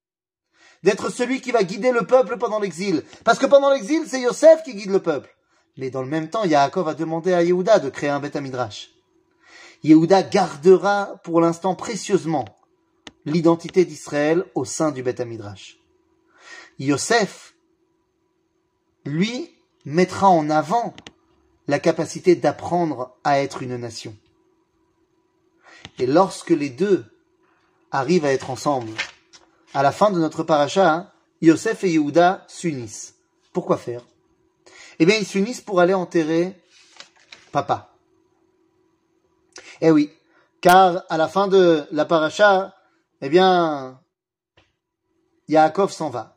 d'être 0.83 1.11
celui 1.11 1.43
qui 1.43 1.53
va 1.53 1.63
guider 1.63 1.93
le 1.93 2.07
peuple 2.07 2.39
pendant 2.39 2.59
l'exil. 2.59 3.05
Parce 3.23 3.39
que 3.39 3.45
pendant 3.45 3.71
l'exil, 3.71 4.05
c'est 4.07 4.23
Yosef 4.23 4.63
qui 4.63 4.75
guide 4.75 4.91
le 4.91 5.03
peuple. 5.03 5.37
Mais 5.77 5.91
dans 5.91 6.01
le 6.01 6.09
même 6.09 6.31
temps, 6.31 6.45
Yaakov 6.45 6.89
a 6.89 6.95
demandé 6.95 7.35
à 7.35 7.43
Yehuda 7.43 7.81
de 7.81 7.91
créer 7.91 8.09
un 8.09 8.19
Beth 8.19 8.37
Midrash. 8.37 8.93
Yehuda 9.85 10.23
gardera 10.23 11.21
pour 11.25 11.43
l'instant 11.43 11.75
précieusement 11.75 12.47
l'identité 13.27 13.85
d'Israël 13.85 14.47
au 14.55 14.65
sein 14.65 14.91
du 14.91 15.03
Beth 15.03 15.21
Midrash. 15.21 15.77
Yosef, 16.79 17.53
lui, 19.05 19.51
mettra 19.85 20.31
en 20.31 20.49
avant 20.49 20.95
la 21.73 21.79
capacité 21.79 22.37
d'apprendre 22.37 23.17
à 23.25 23.41
être 23.41 23.63
une 23.63 23.79
nation. 23.79 24.15
Et 25.99 26.05
lorsque 26.05 26.51
les 26.51 26.69
deux 26.69 27.07
arrivent 27.91 28.27
à 28.27 28.33
être 28.35 28.51
ensemble, 28.51 28.93
à 29.73 29.83
la 29.83 29.91
fin 29.91 30.11
de 30.11 30.19
notre 30.19 30.43
paracha, 30.43 30.93
hein, 30.93 31.11
Yosef 31.41 31.83
et 31.85 31.93
Yehuda 31.93 32.45
s'unissent. 32.47 33.15
Pourquoi 33.55 33.79
faire? 33.79 34.05
Eh 34.99 35.07
bien, 35.07 35.17
ils 35.17 35.25
s'unissent 35.25 35.63
pour 35.63 35.81
aller 35.81 35.95
enterrer 35.95 36.63
papa. 37.53 37.95
Eh 39.81 39.91
oui, 39.91 40.13
car 40.61 41.05
à 41.09 41.17
la 41.17 41.27
fin 41.27 41.49
de 41.49 41.87
la 41.91 42.05
paracha, 42.05 42.77
eh 43.23 43.31
bien, 43.31 43.99
Yaakov 45.49 45.91
s'en 45.91 46.11
va. 46.11 46.37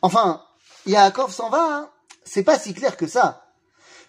Enfin, 0.00 0.42
Yaakov 0.86 1.30
s'en 1.30 1.50
va, 1.50 1.76
hein. 1.76 1.90
c'est 2.24 2.42
pas 2.42 2.58
si 2.58 2.72
clair 2.72 2.96
que 2.96 3.06
ça. 3.06 3.45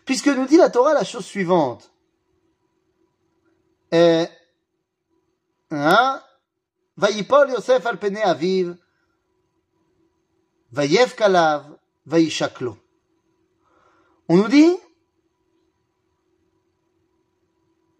Puisque 0.08 0.28
nous 0.28 0.48
dit 0.48 0.56
la 0.56 0.70
Torah 0.70 0.94
la 0.94 1.04
chose 1.04 1.26
suivante. 1.26 1.92
Hein, 5.70 6.24
Vayipol 6.96 7.52
Yosef 7.52 7.86
al 7.86 8.00
pene 8.00 8.22
aviv, 8.24 8.78
Vayev 10.72 11.14
kalav. 11.14 11.78
On 14.30 14.38
nous 14.38 14.48
dit 14.48 14.78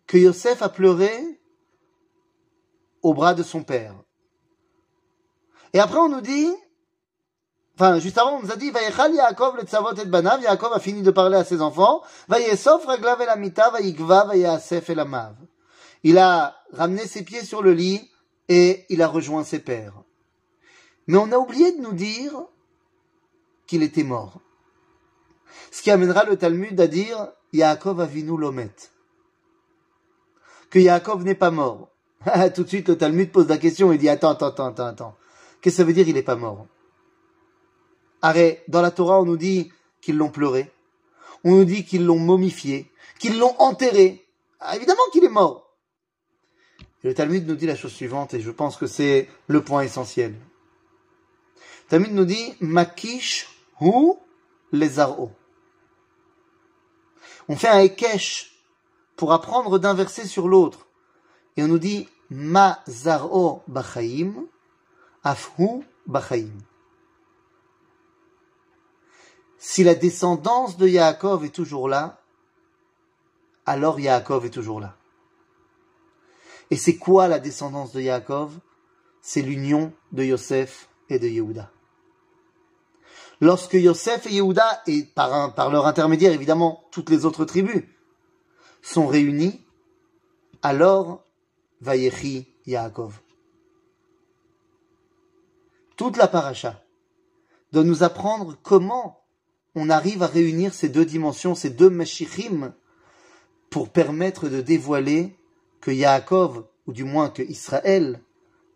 que 0.08 0.18
Yosef 0.18 0.62
a 0.62 0.70
pleuré 0.70 1.42
au 3.02 3.14
bras 3.14 3.34
de 3.34 3.44
son 3.44 3.64
père. 3.64 3.96
Et 5.74 5.80
après, 5.80 6.00
on 6.00 6.08
nous 6.08 6.22
dit, 6.22 6.50
enfin, 7.80 8.00
juste 8.00 8.18
avant, 8.18 8.38
on 8.38 8.42
nous 8.42 8.52
a 8.52 8.56
dit, 8.56 8.72
Vayechal 8.72 9.14
Yaakov 9.14 9.58
le 9.58 9.64
tzavot 9.64 9.94
et 9.94 10.06
banav, 10.06 10.42
Yaakov 10.42 10.74
a 10.74 10.80
fini 10.80 11.04
de 11.04 11.12
parler 11.12 11.38
à 11.38 11.44
ses 11.44 11.62
enfants, 11.62 12.02
Vayesof 12.28 12.86
raglav 12.86 13.22
el 13.22 13.30
amita, 13.30 13.70
Vayikva, 13.70 14.26
Vayasef 14.26 14.90
el 14.90 15.00
amav. 15.00 15.36
Il 16.04 16.18
a 16.18 16.56
ramené 16.74 17.06
ses 17.06 17.24
pieds 17.24 17.44
sur 17.44 17.62
le 17.62 17.74
lit 17.74 18.10
et 18.50 18.86
il 18.90 19.02
a 19.02 19.08
rejoint 19.08 19.44
ses 19.44 19.60
pères. 19.60 20.04
Mais 21.08 21.18
on 21.18 21.32
a 21.32 21.38
oublié 21.38 21.72
de 21.72 21.82
nous 21.82 21.94
dire 21.94 22.34
qu'il 23.66 23.84
était 23.84 24.04
mort. 24.04 24.40
Ce 25.72 25.82
qui 25.82 25.92
amènera 25.92 26.24
le 26.24 26.38
Talmud 26.38 26.80
à 26.80 26.88
dire 26.88 27.28
Yaakov 27.54 28.02
avinu 28.02 28.38
lomet. 28.38 28.74
Que 30.70 30.80
Yaakov 30.80 31.24
n'est 31.24 31.36
pas 31.36 31.52
mort. 31.52 31.90
Tout 32.56 32.64
de 32.64 32.68
suite, 32.68 32.90
le 32.90 32.98
Talmud 32.98 33.32
pose 33.32 33.48
la 33.48 33.58
question 33.58 33.92
et 33.92 33.98
dit 33.98 34.10
Attends, 34.10 34.32
attends, 34.32 34.48
attends, 34.48 34.86
attends. 34.86 35.16
Qu'est-ce 35.62 35.76
que 35.76 35.78
ça 35.78 35.84
veut 35.84 35.94
dire 35.94 36.08
il 36.08 36.16
n'est 36.16 36.24
pas 36.24 36.36
mort? 36.36 36.68
Dans 38.22 38.82
la 38.82 38.92
Torah, 38.92 39.22
on 39.22 39.26
nous 39.26 39.38
dit 39.38 39.72
qu'ils 40.02 40.18
l'ont 40.18 40.30
pleuré. 40.30 40.72
On 41.44 41.52
nous 41.52 41.66
dit 41.66 41.86
qu'ils 41.86 42.06
l'ont 42.06 42.20
momifié, 42.20 42.92
qu'ils 43.20 43.38
l'ont 43.38 43.56
enterré. 43.60 44.26
Ah, 44.60 44.76
évidemment 44.76 45.02
qu'il 45.12 45.24
est 45.24 45.30
mort. 45.30 45.76
le 47.04 47.14
Talmud 47.14 47.48
nous 47.48 47.56
dit 47.56 47.68
la 47.68 47.76
chose 47.76 47.94
suivante, 47.94 48.34
et 48.34 48.42
je 48.42 48.52
pense 48.52 48.76
que 48.76 48.88
c'est 48.88 49.30
le 49.48 49.64
point 49.64 49.84
essentiel. 49.84 50.32
Le 50.32 51.90
Talmud 51.90 52.12
nous 52.12 52.26
dit 52.26 52.56
Makish 52.60 53.48
hu 53.80 54.14
lezaro. 54.72 55.32
On 57.48 57.56
fait 57.56 57.70
un 57.70 57.80
ekesh 57.80 58.58
pour 59.16 59.32
apprendre 59.32 59.80
d'un 59.80 59.94
verset 59.94 60.26
sur 60.26 60.48
l'autre. 60.48 60.88
Et 61.56 61.64
on 61.64 61.68
nous 61.68 61.80
dit 61.80 62.10
Ma 62.30 62.84
zaro 62.88 63.64
bachaim, 63.68 64.48
afhu 65.24 65.84
bachaim. 66.06 66.52
Si 69.58 69.84
la 69.84 69.96
descendance 69.96 70.78
de 70.78 70.88
Yaakov 70.88 71.46
est 71.46 71.56
toujours 71.56 71.90
là, 71.90 72.22
alors 73.66 74.00
Yaakov 74.00 74.46
est 74.46 74.52
toujours 74.52 74.80
là. 74.80 74.96
Et 76.70 76.76
c'est 76.76 76.98
quoi 76.98 77.28
la 77.28 77.40
descendance 77.40 77.92
de 77.94 78.02
Yaakov? 78.02 78.60
C'est 79.22 79.42
l'union 79.42 79.94
de 80.12 80.24
Yosef 80.24 80.90
et 81.10 81.20
de 81.20 81.28
Yehuda. 81.28 81.72
Lorsque 83.42 83.74
Yosef 83.74 84.26
et 84.28 84.34
Yehuda, 84.36 84.84
et 84.88 85.04
par, 85.04 85.70
leur 85.70 85.86
intermédiaire 85.86 86.34
évidemment 86.34 86.84
toutes 86.92 87.10
les 87.10 87.26
autres 87.26 87.46
tribus, 87.46 87.84
sont 88.82 89.08
réunis, 89.08 89.66
alors 90.62 91.24
Vayechi 91.82 92.48
Yaakov. 92.66 93.20
Toute 95.96 96.18
la 96.18 96.28
paracha 96.28 96.84
doit 97.72 97.84
nous 97.84 98.04
apprendre 98.04 98.58
comment 98.64 99.24
on 99.78 99.92
arrive 99.92 100.24
à 100.24 100.28
réunir 100.28 100.74
ces 100.74 100.90
deux 100.90 101.06
dimensions, 101.06 101.54
ces 101.54 101.70
deux 101.70 101.92
Mashichim, 101.92 102.74
pour 103.70 103.90
permettre 103.90 104.50
de 104.50 104.60
dévoiler 104.60 105.36
que 105.82 105.92
Yaakov, 105.92 106.66
ou 106.88 106.94
du 106.94 107.04
moins 107.04 107.30
que 107.30 107.44
Israël, 107.44 108.20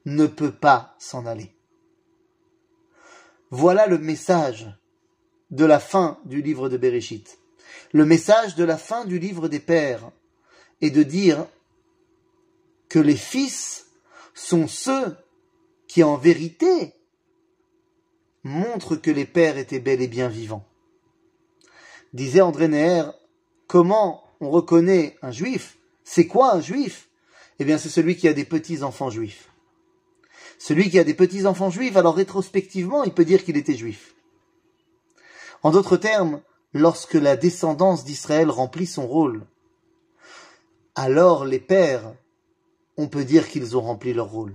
ne 0.05 0.27
peut 0.27 0.51
pas 0.51 0.95
s'en 0.99 1.25
aller. 1.25 1.55
Voilà 3.49 3.87
le 3.87 3.97
message 3.97 4.71
de 5.49 5.65
la 5.65 5.79
fin 5.79 6.19
du 6.25 6.43
livre 6.43 6.69
de 6.69 6.77
Bereshit. 6.77 7.39
Le 7.93 8.05
message 8.05 8.55
de 8.55 8.63
la 8.63 8.77
fin 8.77 9.03
du 9.05 9.17
livre 9.17 9.47
des 9.47 9.59
pères 9.59 10.11
est 10.81 10.91
de 10.91 11.01
dire 11.01 11.47
que 12.89 12.99
les 12.99 13.15
fils 13.15 13.87
sont 14.35 14.67
ceux 14.67 15.17
qui 15.87 16.03
en 16.03 16.15
vérité 16.15 16.93
montrent 18.43 18.95
que 18.95 19.09
les 19.09 19.25
pères 19.25 19.57
étaient 19.57 19.79
bel 19.79 19.99
et 20.01 20.07
bien 20.07 20.27
vivants. 20.27 20.67
Disait 22.14 22.41
André 22.41 22.68
Neher, 22.68 23.12
comment 23.68 24.24
on 24.41 24.49
reconnaît 24.49 25.18
un 25.22 25.32
juif? 25.32 25.78
C'est 26.03 26.28
quoi 26.28 26.53
un 26.53 26.62
juif? 26.62 27.09
Eh 27.59 27.66
bien 27.66 27.78
c'est 27.78 27.89
celui 27.89 28.18
qui 28.18 28.28
a 28.28 28.34
des 28.34 28.45
petits-enfants 28.45 29.09
juifs. 29.09 29.49
Celui 30.57 30.89
qui 30.89 30.99
a 30.99 31.03
des 31.03 31.14
petits-enfants 31.14 31.70
juifs, 31.70 31.95
alors 31.95 32.16
rétrospectivement, 32.16 33.03
il 33.03 33.14
peut 33.14 33.26
dire 33.26 33.43
qu'il 33.43 33.57
était 33.57 33.76
juif. 33.76 34.14
En 35.64 35.72
d'autres 35.72 35.97
termes, 35.97 36.41
lorsque 36.74 37.14
la 37.14 37.38
descendance 37.38 38.03
d'Israël 38.03 38.49
remplit 38.49 38.88
son 38.88 39.07
rôle, 39.07 39.45
alors 40.95 41.45
les 41.45 41.59
pères, 41.59 42.14
on 42.97 43.07
peut 43.07 43.24
dire 43.24 43.47
qu'ils 43.47 43.78
ont 43.78 43.82
rempli 43.82 44.14
leur 44.14 44.30
rôle. 44.30 44.53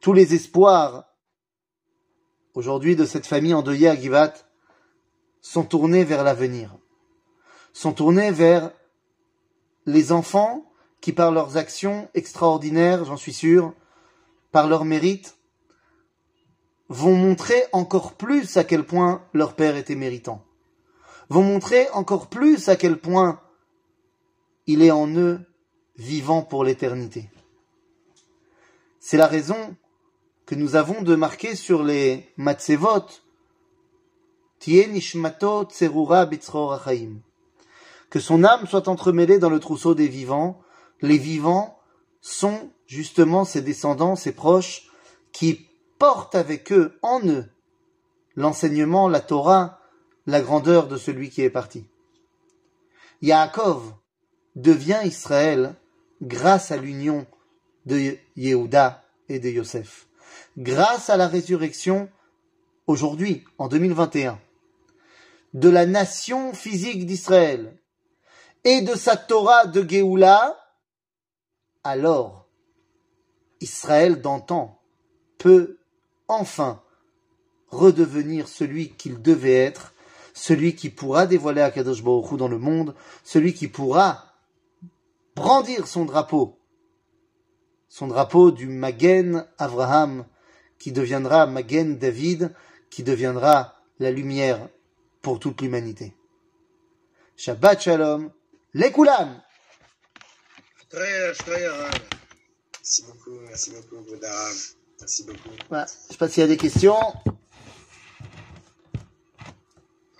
Tous 0.00 0.12
les 0.12 0.34
espoirs 0.34 1.11
aujourd'hui 2.54 2.96
de 2.96 3.04
cette 3.04 3.26
famille 3.26 3.54
endeuillée 3.54 3.88
à 3.88 3.96
Givat 3.96 4.34
sont 5.40 5.64
tournés 5.64 6.04
vers 6.04 6.24
l'avenir, 6.24 6.76
sont 7.72 7.92
tournés 7.92 8.30
vers 8.30 8.70
les 9.86 10.12
enfants 10.12 10.70
qui 11.00 11.12
par 11.12 11.32
leurs 11.32 11.56
actions 11.56 12.08
extraordinaires, 12.14 13.04
j'en 13.04 13.16
suis 13.16 13.32
sûr, 13.32 13.74
par 14.52 14.68
leur 14.68 14.84
mérite, 14.84 15.36
vont 16.88 17.16
montrer 17.16 17.64
encore 17.72 18.12
plus 18.12 18.56
à 18.56 18.64
quel 18.64 18.84
point 18.84 19.24
leur 19.32 19.54
père 19.54 19.76
était 19.76 19.96
méritant, 19.96 20.44
vont 21.28 21.42
montrer 21.42 21.88
encore 21.90 22.28
plus 22.28 22.68
à 22.68 22.76
quel 22.76 22.98
point 22.98 23.40
il 24.66 24.82
est 24.82 24.90
en 24.90 25.08
eux 25.16 25.40
vivant 25.96 26.42
pour 26.42 26.64
l'éternité. 26.64 27.30
C'est 29.00 29.16
la 29.16 29.26
raison 29.26 29.74
que 30.52 30.58
nous 30.58 30.76
avons 30.76 31.00
de 31.00 31.14
marquer 31.14 31.56
sur 31.56 31.82
les 31.82 32.28
nishmato 34.66 35.64
tserura 35.64 36.28
que 38.10 38.20
son 38.20 38.44
âme 38.44 38.66
soit 38.66 38.86
entremêlée 38.86 39.38
dans 39.38 39.48
le 39.48 39.60
trousseau 39.60 39.94
des 39.94 40.08
vivants. 40.08 40.60
Les 41.00 41.16
vivants 41.16 41.78
sont 42.20 42.70
justement 42.86 43.46
ses 43.46 43.62
descendants, 43.62 44.14
ses 44.14 44.32
proches, 44.32 44.90
qui 45.32 45.70
portent 45.98 46.34
avec 46.34 46.70
eux, 46.70 46.98
en 47.00 47.26
eux, 47.26 47.46
l'enseignement, 48.36 49.08
la 49.08 49.20
Torah, 49.20 49.80
la 50.26 50.42
grandeur 50.42 50.86
de 50.86 50.98
celui 50.98 51.30
qui 51.30 51.40
est 51.40 51.48
parti. 51.48 51.86
Yaakov 53.22 53.94
devient 54.54 55.00
Israël 55.06 55.76
grâce 56.20 56.70
à 56.70 56.76
l'union 56.76 57.24
de 57.86 58.18
Yehuda 58.36 59.02
et 59.30 59.38
de 59.38 59.48
Yosef, 59.48 60.08
grâce 60.56 61.10
à 61.10 61.16
la 61.16 61.28
résurrection 61.28 62.08
aujourd'hui, 62.86 63.44
en 63.58 63.68
2021, 63.68 64.38
de 65.54 65.68
la 65.68 65.86
nation 65.86 66.52
physique 66.52 67.06
d'Israël 67.06 67.78
et 68.64 68.80
de 68.80 68.94
sa 68.94 69.16
Torah 69.16 69.66
de 69.66 69.88
Géoula, 69.88 70.58
alors 71.84 72.46
Israël 73.60 74.20
d'antan 74.20 74.80
peut 75.38 75.78
enfin 76.28 76.82
redevenir 77.68 78.48
celui 78.48 78.90
qu'il 78.90 79.20
devait 79.22 79.54
être, 79.54 79.92
celui 80.34 80.74
qui 80.74 80.90
pourra 80.90 81.26
dévoiler 81.26 81.62
Akadosh 81.62 82.02
Baruch 82.02 82.36
dans 82.36 82.48
le 82.48 82.58
monde, 82.58 82.94
celui 83.24 83.54
qui 83.54 83.68
pourra 83.68 84.34
brandir 85.34 85.86
son 85.86 86.04
drapeau, 86.04 86.58
son 87.88 88.06
drapeau 88.06 88.50
du 88.50 88.68
Magen 88.68 89.46
Abraham, 89.58 90.24
qui 90.82 90.90
deviendra 90.90 91.46
Magen 91.46 91.96
David, 91.96 92.52
qui 92.90 93.04
deviendra 93.04 93.80
la 94.00 94.10
lumière 94.10 94.68
pour 95.20 95.38
toute 95.38 95.60
l'humanité. 95.60 96.12
Shabbat 97.36 97.80
Shalom, 97.80 98.32
les 98.74 98.90
Très, 98.90 99.04
très 101.34 101.68
rare. 101.68 101.90
Merci 102.80 103.04
beaucoup, 103.04 103.38
merci 103.46 103.70
beaucoup, 103.70 104.02
Godard. 104.02 104.50
Merci 104.98 105.24
beaucoup. 105.24 105.50
Voilà. 105.68 105.86
Je 105.86 106.14
sais 106.14 106.18
pas 106.18 106.28
s'il 106.28 106.40
y 106.40 106.44
a 106.44 106.48
des 106.48 106.56
questions. 106.56 106.98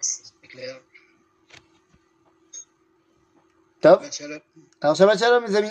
C'est 0.01 0.49
clair. 0.49 0.81
Top. 3.81 4.01
Shabbat 4.01 4.13
shalom. 4.13 4.41
Alors 4.81 4.95
Shabbat 4.95 5.19
Shalom, 5.19 5.45
mes 5.45 5.57
amis. 5.57 5.71